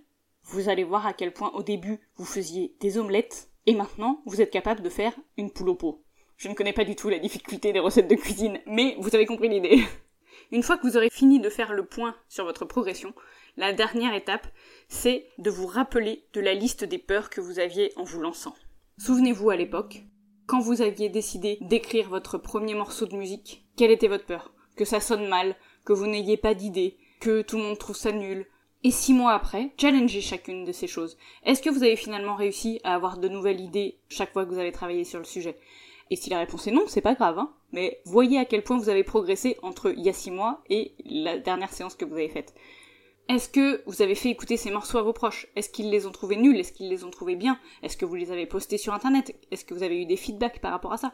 vous 0.43 0.67
allez 0.67 0.83
voir 0.83 1.07
à 1.07 1.13
quel 1.13 1.31
point 1.31 1.51
au 1.53 1.63
début 1.63 2.01
vous 2.17 2.25
faisiez 2.25 2.75
des 2.81 2.97
omelettes, 2.97 3.47
et 3.67 3.73
maintenant 3.73 4.21
vous 4.25 4.41
êtes 4.41 4.51
capable 4.51 4.81
de 4.81 4.89
faire 4.89 5.13
une 5.37 5.49
poule 5.49 5.69
au 5.69 5.75
pot. 5.75 6.03
Je 6.35 6.49
ne 6.49 6.53
connais 6.55 6.73
pas 6.73 6.83
du 6.83 6.97
tout 6.97 7.07
la 7.07 7.19
difficulté 7.19 7.71
des 7.71 7.79
recettes 7.79 8.09
de 8.09 8.15
cuisine, 8.15 8.59
mais 8.65 8.97
vous 8.99 9.15
avez 9.15 9.25
compris 9.25 9.47
l'idée. 9.47 9.81
Une 10.51 10.63
fois 10.63 10.77
que 10.77 10.87
vous 10.87 10.97
aurez 10.97 11.09
fini 11.09 11.39
de 11.39 11.49
faire 11.49 11.71
le 11.71 11.85
point 11.85 12.15
sur 12.27 12.43
votre 12.43 12.65
progression, 12.65 13.13
la 13.55 13.71
dernière 13.71 14.13
étape, 14.13 14.47
c'est 14.89 15.25
de 15.37 15.49
vous 15.49 15.67
rappeler 15.67 16.25
de 16.33 16.41
la 16.41 16.53
liste 16.53 16.83
des 16.83 16.97
peurs 16.97 17.29
que 17.29 17.39
vous 17.39 17.59
aviez 17.59 17.93
en 17.95 18.03
vous 18.03 18.19
lançant. 18.19 18.55
Souvenez-vous 18.97 19.49
à 19.49 19.55
l'époque, 19.55 20.03
quand 20.49 20.59
vous 20.59 20.81
aviez 20.81 21.09
décidé 21.09 21.59
d'écrire 21.61 22.09
votre 22.09 22.39
premier 22.39 22.73
morceau 22.73 23.05
de 23.05 23.15
musique, 23.15 23.63
quelle 23.77 23.91
était 23.91 24.07
votre 24.07 24.25
peur? 24.25 24.51
Que 24.75 24.83
ça 24.83 24.99
sonne 24.99 25.27
mal, 25.27 25.55
que 25.85 25.93
vous 25.93 26.07
n'ayez 26.07 26.37
pas 26.37 26.55
d'idée, 26.55 26.97
que 27.19 27.43
tout 27.43 27.57
le 27.57 27.63
monde 27.63 27.77
trouve 27.77 27.95
ça 27.95 28.11
nul. 28.11 28.47
Et 28.83 28.89
six 28.89 29.13
mois 29.13 29.33
après, 29.33 29.69
challengez 29.79 30.21
chacune 30.21 30.65
de 30.65 30.71
ces 30.71 30.87
choses. 30.87 31.17
Est-ce 31.45 31.61
que 31.61 31.69
vous 31.69 31.83
avez 31.83 31.95
finalement 31.95 32.35
réussi 32.35 32.81
à 32.83 32.95
avoir 32.95 33.19
de 33.19 33.27
nouvelles 33.27 33.61
idées 33.61 33.99
chaque 34.09 34.33
fois 34.33 34.43
que 34.43 34.49
vous 34.49 34.57
avez 34.57 34.71
travaillé 34.71 35.03
sur 35.03 35.19
le 35.19 35.25
sujet? 35.25 35.55
Et 36.09 36.15
si 36.15 36.31
la 36.31 36.39
réponse 36.39 36.65
est 36.65 36.71
non, 36.71 36.85
c'est 36.87 37.01
pas 37.01 37.13
grave, 37.13 37.37
hein 37.37 37.53
mais 37.71 38.01
voyez 38.05 38.39
à 38.39 38.45
quel 38.45 38.63
point 38.63 38.79
vous 38.79 38.89
avez 38.89 39.03
progressé 39.03 39.55
entre 39.61 39.93
il 39.95 40.03
y 40.03 40.09
a 40.09 40.13
six 40.13 40.31
mois 40.31 40.63
et 40.67 40.95
la 41.05 41.37
dernière 41.37 41.71
séance 41.71 41.93
que 41.93 42.05
vous 42.05 42.15
avez 42.15 42.29
faite. 42.29 42.55
Est-ce 43.29 43.47
que 43.47 43.83
vous 43.85 44.01
avez 44.01 44.15
fait 44.15 44.31
écouter 44.31 44.57
ces 44.57 44.71
morceaux 44.71 44.97
à 44.97 45.03
vos 45.03 45.13
proches? 45.13 45.45
Est-ce 45.55 45.69
qu'ils 45.69 45.91
les 45.91 46.07
ont 46.07 46.11
trouvés 46.11 46.35
nuls? 46.35 46.57
Est-ce 46.57 46.73
qu'ils 46.73 46.89
les 46.89 47.03
ont 47.03 47.11
trouvés 47.11 47.35
bien? 47.35 47.59
Est-ce 47.83 47.95
que 47.95 48.05
vous 48.05 48.15
les 48.15 48.31
avez 48.31 48.47
postés 48.47 48.79
sur 48.79 48.91
internet? 48.91 49.39
Est-ce 49.51 49.65
que 49.65 49.75
vous 49.75 49.83
avez 49.83 50.01
eu 50.01 50.07
des 50.07 50.15
feedbacks 50.15 50.59
par 50.59 50.71
rapport 50.71 50.93
à 50.93 50.97
ça? 50.97 51.13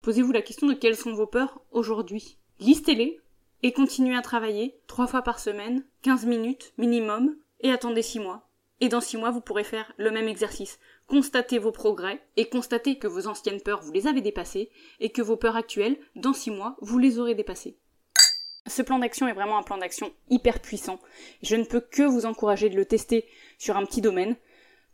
Posez-vous 0.00 0.32
la 0.32 0.40
question 0.40 0.66
de 0.66 0.72
quelles 0.72 0.96
sont 0.96 1.12
vos 1.12 1.26
peurs 1.26 1.60
aujourd'hui. 1.70 2.38
Listez-les 2.60 3.20
et 3.62 3.72
continuez 3.72 4.16
à 4.16 4.22
travailler 4.22 4.80
trois 4.86 5.06
fois 5.06 5.20
par 5.20 5.38
semaine, 5.38 5.84
15 6.00 6.24
minutes 6.24 6.72
minimum, 6.78 7.36
et 7.60 7.70
attendez 7.72 8.00
six 8.00 8.20
mois. 8.20 8.48
Et 8.80 8.88
dans 8.88 9.02
six 9.02 9.18
mois, 9.18 9.30
vous 9.30 9.42
pourrez 9.42 9.64
faire 9.64 9.92
le 9.98 10.10
même 10.10 10.28
exercice. 10.28 10.78
Constatez 11.08 11.58
vos 11.58 11.72
progrès 11.72 12.22
et 12.38 12.48
constatez 12.48 12.96
que 12.96 13.06
vos 13.06 13.26
anciennes 13.26 13.60
peurs, 13.60 13.82
vous 13.82 13.92
les 13.92 14.06
avez 14.06 14.22
dépassées 14.22 14.70
et 14.98 15.10
que 15.10 15.20
vos 15.20 15.36
peurs 15.36 15.56
actuelles, 15.56 15.98
dans 16.16 16.32
six 16.32 16.50
mois, 16.50 16.78
vous 16.80 16.98
les 16.98 17.18
aurez 17.18 17.34
dépassées. 17.34 17.76
Ce 18.68 18.82
plan 18.82 18.98
d'action 18.98 19.26
est 19.28 19.32
vraiment 19.32 19.58
un 19.58 19.62
plan 19.62 19.78
d'action 19.78 20.12
hyper 20.28 20.60
puissant. 20.60 20.98
Je 21.42 21.56
ne 21.56 21.64
peux 21.64 21.80
que 21.80 22.02
vous 22.02 22.26
encourager 22.26 22.68
de 22.68 22.76
le 22.76 22.84
tester 22.84 23.26
sur 23.58 23.76
un 23.76 23.84
petit 23.84 24.00
domaine. 24.00 24.36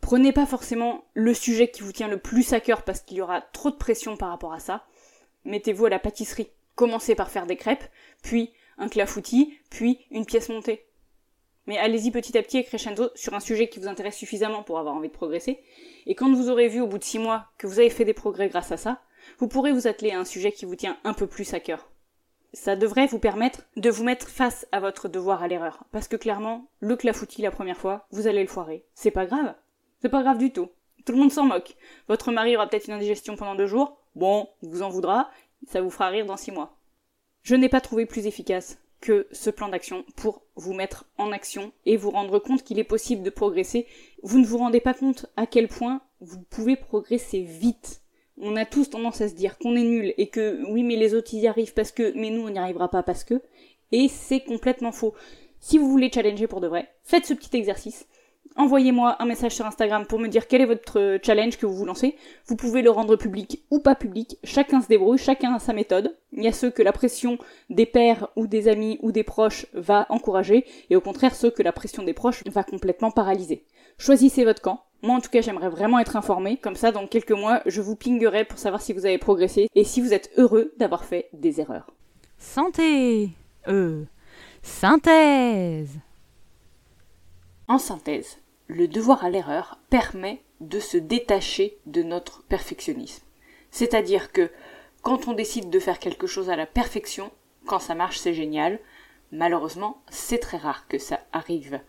Prenez 0.01 0.33
pas 0.33 0.47
forcément 0.47 1.05
le 1.15 1.35
sujet 1.35 1.69
qui 1.69 1.83
vous 1.83 1.93
tient 1.93 2.09
le 2.09 2.19
plus 2.19 2.53
à 2.53 2.61
cœur 2.61 2.83
parce 2.83 3.01
qu'il 3.01 3.17
y 3.17 3.23
aura 3.23 3.41
trop 3.41 3.71
de 3.71 3.77
pression 3.77 4.17
par 4.17 4.29
rapport 4.29 4.53
à 4.53 4.61
ça. 4.61 4.87
Mettez-vous 5.45 5.87
à 5.87 5.91
la 5.91 5.99
pâtisserie. 5.99 6.51
Commencez 6.75 7.15
par 7.15 7.31
faire 7.31 7.47
des 7.47 7.57
crêpes, 7.57 7.85
puis 8.23 8.53
un 8.79 8.89
clafoutis, 8.89 9.59
puis 9.71 9.99
une 10.11 10.27
pièce 10.27 10.49
montée. 10.49 10.85
Mais 11.67 11.79
allez-y 11.79 12.11
petit 12.11 12.37
à 12.37 12.43
petit 12.43 12.59
et 12.59 12.65
crescendo 12.65 13.09
sur 13.15 13.35
un 13.35 13.41
sujet 13.41 13.69
qui 13.69 13.81
vous 13.81 13.89
intéresse 13.89 14.17
suffisamment 14.17 14.63
pour 14.63 14.79
avoir 14.79 14.95
envie 14.95 15.09
de 15.09 15.15
progresser. 15.15 15.61
Et 16.07 16.15
quand 16.15 16.33
vous 16.33 16.51
aurez 16.51 16.69
vu 16.69 16.81
au 16.81 16.87
bout 16.87 16.99
de 16.99 17.05
six 17.05 17.19
mois 17.19 17.47
que 17.59 17.67
vous 17.67 17.79
avez 17.79 17.91
fait 17.91 18.05
des 18.05 18.13
progrès 18.13 18.49
grâce 18.49 18.73
à 18.73 18.77
ça, 18.77 19.01
vous 19.39 19.49
pourrez 19.49 19.73
vous 19.73 19.87
atteler 19.87 20.11
à 20.11 20.19
un 20.19 20.25
sujet 20.25 20.53
qui 20.53 20.67
vous 20.67 20.77
tient 20.77 20.99
un 21.05 21.15
peu 21.15 21.27
plus 21.27 21.55
à 21.55 21.61
cœur 21.61 21.89
ça 22.55 22.77
devrait 22.77 23.07
vous 23.07 23.19
permettre 23.19 23.63
de 23.77 23.91
vous 23.91 24.05
mettre 24.05 24.29
face 24.29 24.67
à 24.73 24.81
votre 24.81 25.09
devoir 25.09 25.43
à 25.43 25.49
l'erreur. 25.49 25.85
Parce 25.93 26.09
que 26.09 26.17
clairement, 26.17 26.69
le 26.81 26.97
clafoutis 26.97 27.43
la 27.43 27.51
première 27.51 27.77
fois, 27.77 28.07
vous 28.11 28.27
allez 28.27 28.43
le 28.43 28.49
foirer. 28.49 28.85
C'est 28.95 29.11
pas 29.11 29.27
grave. 29.27 29.55
C'est 30.01 30.09
pas 30.09 30.23
grave 30.23 30.39
du 30.39 30.53
tout. 30.53 30.69
Tout 31.05 31.13
le 31.13 31.19
monde 31.19 31.33
s'en 31.33 31.45
moque. 31.45 31.77
Votre 32.09 32.33
mari 32.33 32.57
aura 32.57 32.69
peut-être 32.69 32.89
une 32.89 32.95
indigestion 32.95 33.37
pendant 33.37 33.55
deux 33.55 33.67
jours. 33.67 33.99
Bon, 34.15 34.49
vous 34.63 34.83
en 34.83 34.89
voudra. 34.89 35.31
Ça 35.67 35.83
vous 35.83 35.91
fera 35.91 36.09
rire 36.09 36.27
dans 36.27 36.37
six 36.37 36.53
mois. 36.53 36.79
Je 37.43 37.57
n'ai 37.57 37.69
pas 37.69 37.81
trouvé 37.81 38.07
plus 38.07 38.27
efficace 38.27 38.79
que 39.01 39.27
ce 39.33 39.51
plan 39.51 39.69
d'action 39.69 40.05
pour 40.17 40.43
vous 40.57 40.73
mettre 40.73 41.05
en 41.19 41.31
action 41.31 41.73
et 41.85 41.99
vous 41.99 42.11
rendre 42.11 42.39
compte 42.39 42.63
qu'il 42.63 42.79
est 42.79 42.85
possible 42.85 43.23
de 43.23 43.31
progresser. 43.31 43.87
Vous 44.23 44.39
ne 44.39 44.47
vous 44.47 44.59
rendez 44.59 44.81
pas 44.81 44.95
compte 44.95 45.27
à 45.37 45.47
quel 45.47 45.69
point 45.69 46.01
vous 46.21 46.41
pouvez 46.41 46.77
progresser 46.77 47.43
vite 47.43 48.01
on 48.41 48.57
a 48.57 48.65
tous 48.65 48.91
tendance 48.91 49.21
à 49.21 49.29
se 49.29 49.35
dire 49.35 49.59
qu'on 49.59 49.77
est 49.77 49.85
nul 49.85 50.15
et 50.19 50.29
que 50.29 50.63
oui 50.71 50.83
mais 50.83 50.97
les 50.97 51.15
autres 51.15 51.35
y 51.35 51.47
arrivent 51.47 51.75
parce 51.75 51.93
que 51.93 52.13
mais 52.17 52.31
nous 52.31 52.43
on 52.43 52.51
n'y 52.51 52.59
arrivera 52.59 52.89
pas 52.91 53.03
parce 53.03 53.25
que 53.25 53.43
et 53.93 54.09
c'est 54.09 54.41
complètement 54.41 54.93
faux. 54.93 55.15
Si 55.61 55.79
vous 55.79 55.89
voulez 55.89 56.11
challenger 56.13 56.47
pour 56.47 56.61
de 56.61 56.67
vrai, 56.67 56.91
faites 57.05 57.27
ce 57.27 57.35
petit 57.35 57.57
exercice. 57.57 58.07
Envoyez-moi 58.57 59.17
un 59.19 59.25
message 59.27 59.53
sur 59.57 59.67
Instagram 59.67 60.07
pour 60.07 60.21
me 60.21 60.29
dire 60.29 60.47
quel 60.47 60.61
est 60.61 60.67
votre 60.67 61.19
challenge 61.25 61.59
que 61.59 61.67
vous 61.67 61.75
vous 61.75 61.85
lancez. 61.85 62.17
Vous 62.47 62.55
pouvez 62.55 62.83
le 62.83 62.91
rendre 62.91 63.17
public 63.17 63.65
ou 63.71 63.81
pas 63.81 63.97
public. 63.97 64.39
Chacun 64.45 64.81
se 64.81 64.87
débrouille, 64.87 65.19
chacun 65.19 65.55
a 65.55 65.59
sa 65.59 65.73
méthode. 65.73 66.17
Il 66.33 66.45
y 66.45 66.47
a 66.47 66.53
ceux 66.53 66.71
que 66.71 66.83
la 66.83 66.93
pression 66.93 67.37
des 67.69 67.85
pères 67.87 68.29
ou 68.37 68.47
des 68.47 68.69
amis 68.69 68.99
ou 69.03 69.11
des 69.11 69.25
proches 69.25 69.67
va 69.75 70.07
encourager 70.09 70.65
et 70.89 70.95
au 70.95 71.01
contraire 71.01 71.35
ceux 71.35 71.51
que 71.51 71.65
la 71.65 71.73
pression 71.73 72.05
des 72.05 72.13
proches 72.13 72.45
va 72.47 72.63
complètement 72.63 73.11
paralyser. 73.11 73.65
Choisissez 73.99 74.45
votre 74.45 74.63
camp. 74.63 74.85
Moi, 75.03 75.17
en 75.17 75.21
tout 75.21 75.31
cas, 75.31 75.43
j'aimerais 75.43 75.69
vraiment 75.69 75.99
être 75.99 76.17
informé. 76.17 76.57
Comme 76.57 76.77
ça, 76.77 76.93
dans 76.93 77.07
quelques 77.07 77.33
mois, 77.33 77.61
je 77.67 77.83
vous 77.83 77.97
pinguerai 77.97 78.45
pour 78.45 78.59
savoir 78.59 78.81
si 78.81 78.93
vous 78.93 79.05
avez 79.05 79.19
progressé 79.19 79.69
et 79.75 79.85
si 79.85 80.01
vous 80.01 80.15
êtes 80.15 80.31
heureux 80.39 80.73
d'avoir 80.79 81.05
fait 81.05 81.29
des 81.33 81.61
erreurs. 81.61 81.91
Santé 82.39 83.31
Euh. 83.69 84.05
Synthèse 84.63 85.99
En 87.69 87.79
synthèse, 87.79 88.39
le 88.67 88.89
devoir 88.89 89.25
à 89.25 89.31
l'erreur 89.31 89.79
permet 89.91 90.43
de 90.61 90.81
se 90.81 90.97
détacher 90.97 91.79
de 91.87 92.03
notre 92.03 92.43
perfectionnisme. 92.45 93.25
C'est-à-dire 93.71 94.33
que 94.33 94.51
quand 95.03 95.29
on 95.29 95.33
décide 95.35 95.69
de 95.71 95.79
faire 95.79 95.99
quelque 95.99 96.27
chose 96.27 96.49
à 96.49 96.57
la 96.57 96.67
perfection, 96.67 97.31
quand 97.67 97.79
ça 97.79 97.95
marche, 97.95 98.19
c'est 98.19 98.35
génial. 98.35 98.79
Malheureusement, 99.33 100.03
c'est 100.09 100.39
très 100.39 100.57
rare 100.57 100.87
que 100.89 100.99
ça 100.99 101.21
arrive. 101.33 101.81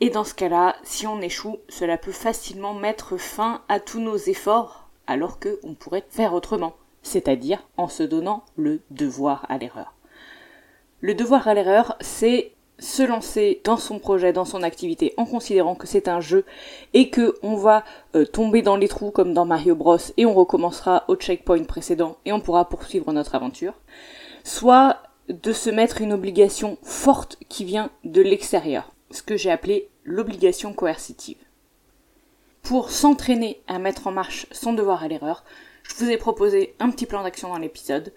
Et 0.00 0.10
dans 0.10 0.24
ce 0.24 0.34
cas-là, 0.34 0.76
si 0.84 1.06
on 1.06 1.20
échoue, 1.20 1.58
cela 1.68 1.98
peut 1.98 2.12
facilement 2.12 2.74
mettre 2.74 3.16
fin 3.16 3.62
à 3.68 3.80
tous 3.80 3.98
nos 3.98 4.16
efforts, 4.16 4.88
alors 5.06 5.40
qu'on 5.40 5.74
pourrait 5.74 6.06
faire 6.08 6.34
autrement, 6.34 6.76
c'est-à-dire 7.02 7.66
en 7.76 7.88
se 7.88 8.04
donnant 8.04 8.44
le 8.56 8.80
devoir 8.90 9.46
à 9.48 9.58
l'erreur. 9.58 9.94
Le 11.00 11.14
devoir 11.14 11.48
à 11.48 11.54
l'erreur, 11.54 11.96
c'est 12.00 12.52
se 12.78 13.02
lancer 13.02 13.60
dans 13.64 13.76
son 13.76 13.98
projet, 13.98 14.32
dans 14.32 14.44
son 14.44 14.62
activité, 14.62 15.14
en 15.16 15.24
considérant 15.24 15.74
que 15.74 15.86
c'est 15.86 16.08
un 16.08 16.20
jeu 16.20 16.44
et 16.94 17.10
que 17.10 17.34
on 17.42 17.56
va 17.56 17.84
euh, 18.14 18.24
tomber 18.24 18.62
dans 18.62 18.76
les 18.76 18.88
trous 18.88 19.10
comme 19.10 19.34
dans 19.34 19.44
Mario 19.46 19.74
Bros 19.74 19.98
et 20.16 20.26
on 20.26 20.34
recommencera 20.34 21.04
au 21.08 21.16
checkpoint 21.16 21.64
précédent 21.64 22.18
et 22.24 22.32
on 22.32 22.40
pourra 22.40 22.68
poursuivre 22.68 23.12
notre 23.12 23.34
aventure. 23.34 23.74
Soit 24.44 24.98
de 25.28 25.52
se 25.52 25.70
mettre 25.70 26.00
une 26.00 26.12
obligation 26.12 26.78
forte 26.82 27.36
qui 27.48 27.64
vient 27.64 27.90
de 28.04 28.22
l'extérieur 28.22 28.92
ce 29.10 29.22
que 29.22 29.36
j'ai 29.36 29.50
appelé 29.50 29.88
l'obligation 30.04 30.72
coercitive. 30.72 31.38
pour 32.62 32.90
s'entraîner 32.90 33.62
à 33.66 33.78
mettre 33.78 34.08
en 34.08 34.12
marche 34.12 34.46
son 34.52 34.74
devoir 34.74 35.02
à 35.02 35.08
l'erreur, 35.08 35.42
je 35.84 35.94
vous 35.94 36.10
ai 36.10 36.18
proposé 36.18 36.74
un 36.80 36.90
petit 36.90 37.06
plan 37.06 37.22
d'action 37.22 37.48
dans 37.48 37.56
l'épisode 37.56 38.12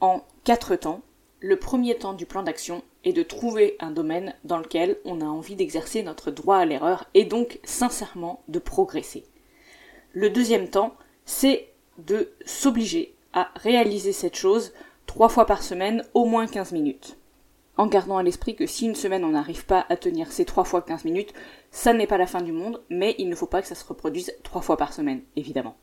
en 0.00 0.24
quatre 0.42 0.74
temps. 0.74 1.02
Le 1.38 1.56
premier 1.56 1.94
temps 1.96 2.14
du 2.14 2.26
plan 2.26 2.42
d'action 2.42 2.82
est 3.06 3.12
de 3.12 3.22
trouver 3.22 3.76
un 3.80 3.90
domaine 3.90 4.34
dans 4.44 4.58
lequel 4.58 4.98
on 5.04 5.20
a 5.20 5.24
envie 5.24 5.56
d'exercer 5.56 6.02
notre 6.02 6.30
droit 6.30 6.58
à 6.58 6.64
l'erreur 6.66 7.06
et 7.14 7.24
donc 7.24 7.60
sincèrement 7.64 8.42
de 8.48 8.58
progresser. 8.58 9.24
Le 10.12 10.28
deuxième 10.28 10.68
temps, 10.68 10.94
c'est 11.24 11.68
de 11.98 12.32
s'obliger 12.44 13.14
à 13.32 13.50
réaliser 13.56 14.12
cette 14.12 14.36
chose 14.36 14.72
trois 15.06 15.28
fois 15.28 15.46
par 15.46 15.62
semaine, 15.62 16.04
au 16.14 16.24
moins 16.24 16.46
15 16.46 16.72
minutes. 16.72 17.16
En 17.76 17.86
gardant 17.86 18.16
à 18.16 18.22
l'esprit 18.22 18.56
que 18.56 18.66
si 18.66 18.86
une 18.86 18.94
semaine 18.94 19.24
on 19.24 19.30
n'arrive 19.30 19.66
pas 19.66 19.86
à 19.88 19.96
tenir 19.96 20.32
ces 20.32 20.44
trois 20.44 20.64
fois 20.64 20.82
15 20.82 21.04
minutes, 21.04 21.32
ça 21.70 21.92
n'est 21.92 22.06
pas 22.06 22.18
la 22.18 22.26
fin 22.26 22.42
du 22.42 22.52
monde, 22.52 22.82
mais 22.90 23.14
il 23.18 23.28
ne 23.28 23.34
faut 23.34 23.46
pas 23.46 23.62
que 23.62 23.68
ça 23.68 23.74
se 23.74 23.84
reproduise 23.84 24.34
trois 24.42 24.62
fois 24.62 24.76
par 24.76 24.92
semaine, 24.92 25.22
évidemment. 25.36 25.76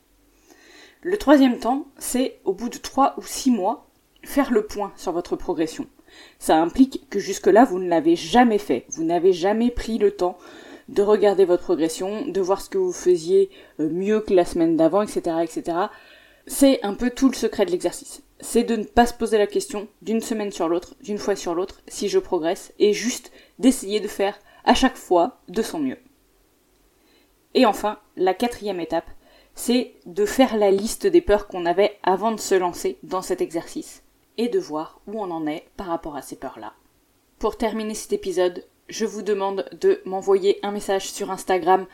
Le 1.00 1.16
troisième 1.16 1.58
temps, 1.58 1.86
c'est 1.98 2.40
au 2.44 2.52
bout 2.52 2.68
de 2.68 2.78
trois 2.78 3.14
ou 3.18 3.22
six 3.22 3.50
mois, 3.50 3.86
faire 4.24 4.50
le 4.50 4.66
point 4.66 4.92
sur 4.96 5.12
votre 5.12 5.36
progression. 5.36 5.86
Ça 6.38 6.60
implique 6.60 7.08
que 7.10 7.18
jusque-là, 7.18 7.64
vous 7.64 7.78
ne 7.78 7.88
l'avez 7.88 8.16
jamais 8.16 8.58
fait. 8.58 8.84
Vous 8.90 9.04
n'avez 9.04 9.32
jamais 9.32 9.70
pris 9.70 9.98
le 9.98 10.10
temps 10.10 10.38
de 10.88 11.02
regarder 11.02 11.44
votre 11.44 11.62
progression, 11.62 12.26
de 12.26 12.40
voir 12.40 12.60
ce 12.60 12.68
que 12.68 12.78
vous 12.78 12.92
faisiez 12.92 13.50
euh, 13.80 13.88
mieux 13.88 14.20
que 14.20 14.34
la 14.34 14.44
semaine 14.44 14.76
d'avant, 14.76 15.02
etc., 15.02 15.36
etc. 15.42 15.78
C'est 16.46 16.82
un 16.82 16.94
peu 16.94 17.10
tout 17.10 17.28
le 17.28 17.34
secret 17.34 17.64
de 17.64 17.70
l'exercice. 17.70 18.22
C'est 18.40 18.64
de 18.64 18.76
ne 18.76 18.84
pas 18.84 19.06
se 19.06 19.14
poser 19.14 19.38
la 19.38 19.46
question 19.46 19.88
d'une 20.02 20.20
semaine 20.20 20.52
sur 20.52 20.68
l'autre, 20.68 20.94
d'une 21.02 21.18
fois 21.18 21.36
sur 21.36 21.54
l'autre, 21.54 21.80
si 21.88 22.08
je 22.08 22.18
progresse, 22.18 22.74
et 22.78 22.92
juste 22.92 23.32
d'essayer 23.58 24.00
de 24.00 24.08
faire 24.08 24.38
à 24.64 24.74
chaque 24.74 24.96
fois 24.96 25.40
de 25.48 25.62
son 25.62 25.78
mieux. 25.78 25.98
Et 27.54 27.64
enfin, 27.64 27.98
la 28.16 28.34
quatrième 28.34 28.80
étape, 28.80 29.08
c'est 29.54 29.94
de 30.04 30.26
faire 30.26 30.56
la 30.56 30.70
liste 30.70 31.06
des 31.06 31.20
peurs 31.20 31.46
qu'on 31.46 31.64
avait 31.64 31.96
avant 32.02 32.32
de 32.32 32.40
se 32.40 32.54
lancer 32.54 32.98
dans 33.02 33.22
cet 33.22 33.40
exercice, 33.40 34.02
et 34.38 34.48
de 34.48 34.58
voir 34.58 35.00
où 35.06 35.20
on 35.20 35.30
en 35.30 35.46
est 35.46 35.66
par 35.76 35.86
rapport 35.86 36.16
à 36.16 36.22
ces 36.22 36.36
peurs-là. 36.36 36.74
Pour 37.38 37.56
terminer 37.56 37.94
cet 37.94 38.12
épisode, 38.12 38.64
je 38.88 39.06
vous 39.06 39.22
demande 39.22 39.64
de 39.80 40.00
m'envoyer 40.04 40.58
un 40.62 40.72
message 40.72 41.10
sur 41.10 41.30
Instagram 41.30 41.86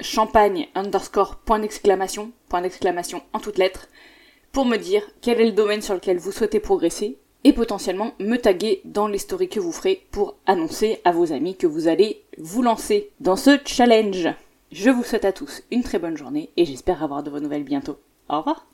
champagne 0.00 0.68
underscore 0.74 1.36
point 1.36 1.58
d'exclamation, 1.58 2.32
point 2.48 2.62
d'exclamation 2.62 3.22
en 3.32 3.40
toutes 3.40 3.58
lettres, 3.58 3.88
pour 4.52 4.66
me 4.66 4.76
dire 4.76 5.02
quel 5.20 5.40
est 5.40 5.46
le 5.46 5.52
domaine 5.52 5.82
sur 5.82 5.94
lequel 5.94 6.18
vous 6.18 6.32
souhaitez 6.32 6.60
progresser 6.60 7.18
et 7.44 7.52
potentiellement 7.52 8.12
me 8.20 8.36
taguer 8.36 8.82
dans 8.84 9.08
les 9.08 9.18
stories 9.18 9.48
que 9.48 9.60
vous 9.60 9.72
ferez 9.72 10.06
pour 10.10 10.36
annoncer 10.46 11.00
à 11.04 11.12
vos 11.12 11.32
amis 11.32 11.56
que 11.56 11.66
vous 11.66 11.88
allez 11.88 12.22
vous 12.38 12.62
lancer 12.62 13.10
dans 13.20 13.36
ce 13.36 13.58
challenge. 13.64 14.28
Je 14.70 14.90
vous 14.90 15.02
souhaite 15.02 15.24
à 15.24 15.32
tous 15.32 15.62
une 15.70 15.82
très 15.82 15.98
bonne 15.98 16.16
journée 16.16 16.50
et 16.56 16.64
j'espère 16.64 17.02
avoir 17.02 17.22
de 17.22 17.30
vos 17.30 17.40
nouvelles 17.40 17.64
bientôt. 17.64 17.98
Au 18.28 18.38
revoir 18.38 18.71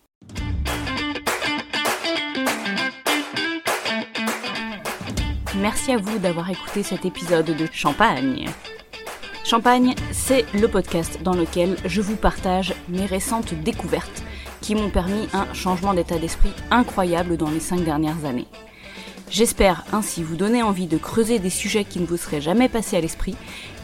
Merci 5.61 5.91
à 5.91 5.97
vous 5.97 6.19
d'avoir 6.19 6.49
écouté 6.51 6.85
cet 6.85 7.05
épisode 7.05 7.47
de 7.47 7.67
Champagne. 7.73 8.49
Champagne, 9.45 9.97
c'est 10.13 10.45
le 10.55 10.69
podcast 10.69 11.21
dans 11.25 11.35
lequel 11.35 11.77
je 11.85 12.01
vous 12.01 12.15
partage 12.15 12.75
mes 12.89 13.07
récentes 13.07 13.55
découvertes 13.55 14.23
qui 14.61 14.77
m'ont 14.77 14.91
permis 14.91 15.29
un 15.33 15.53
changement 15.55 15.95
d'état 15.95 16.19
d'esprit 16.19 16.53
incroyable 16.71 17.37
dans 17.37 17.51
les 17.51 17.59
cinq 17.59 17.83
dernières 17.83 18.25
années. 18.25 18.47
J'espère 19.31 19.85
ainsi 19.93 20.23
vous 20.23 20.37
donner 20.37 20.63
envie 20.63 20.87
de 20.87 20.97
creuser 20.97 21.41
des 21.41 21.51
sujets 21.51 21.85
qui 21.85 21.99
ne 21.99 22.07
vous 22.07 22.19
seraient 22.19 22.41
jamais 22.41 22.69
passés 22.69 22.97
à 22.97 23.01
l'esprit 23.01 23.35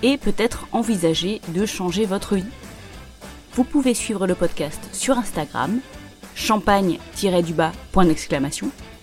et 0.04 0.16
peut-être 0.16 0.68
envisager 0.70 1.40
de 1.48 1.66
changer 1.66 2.06
votre 2.06 2.36
vie. 2.36 2.44
Vous 3.54 3.64
pouvez 3.64 3.94
suivre 3.94 4.28
le 4.28 4.36
podcast 4.36 4.80
sur 4.92 5.18
Instagram, 5.18 5.80
champagne-du-bas, 6.36 7.72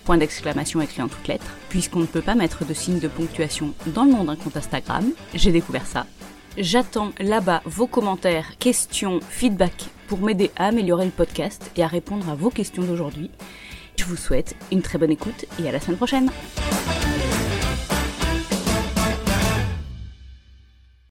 point 0.04 0.18
d'exclamation 0.18 0.80
écrit 0.80 1.02
en 1.02 1.08
toutes 1.08 1.28
lettres, 1.28 1.56
puisqu'on 1.68 2.00
ne 2.00 2.06
peut 2.06 2.22
pas 2.22 2.34
mettre 2.34 2.64
de 2.64 2.74
signe 2.74 2.98
de 2.98 3.08
ponctuation 3.08 3.74
dans 3.86 4.04
le 4.04 4.12
nom 4.12 4.24
d'un 4.24 4.36
compte 4.36 4.56
Instagram, 4.56 5.10
j'ai 5.34 5.52
découvert 5.52 5.86
ça. 5.86 6.06
J'attends 6.58 7.12
là-bas 7.18 7.62
vos 7.64 7.86
commentaires, 7.86 8.58
questions, 8.58 9.20
feedback 9.28 9.86
pour 10.06 10.20
m'aider 10.20 10.50
à 10.56 10.66
améliorer 10.66 11.06
le 11.06 11.10
podcast 11.10 11.70
et 11.76 11.82
à 11.82 11.86
répondre 11.86 12.28
à 12.28 12.34
vos 12.34 12.50
questions 12.50 12.82
d'aujourd'hui. 12.82 13.30
Je 13.96 14.04
vous 14.04 14.16
souhaite 14.16 14.56
une 14.70 14.82
très 14.82 14.98
bonne 14.98 15.10
écoute 15.10 15.46
et 15.62 15.68
à 15.68 15.72
la 15.72 15.80
semaine 15.80 15.96
prochaine. 15.96 16.30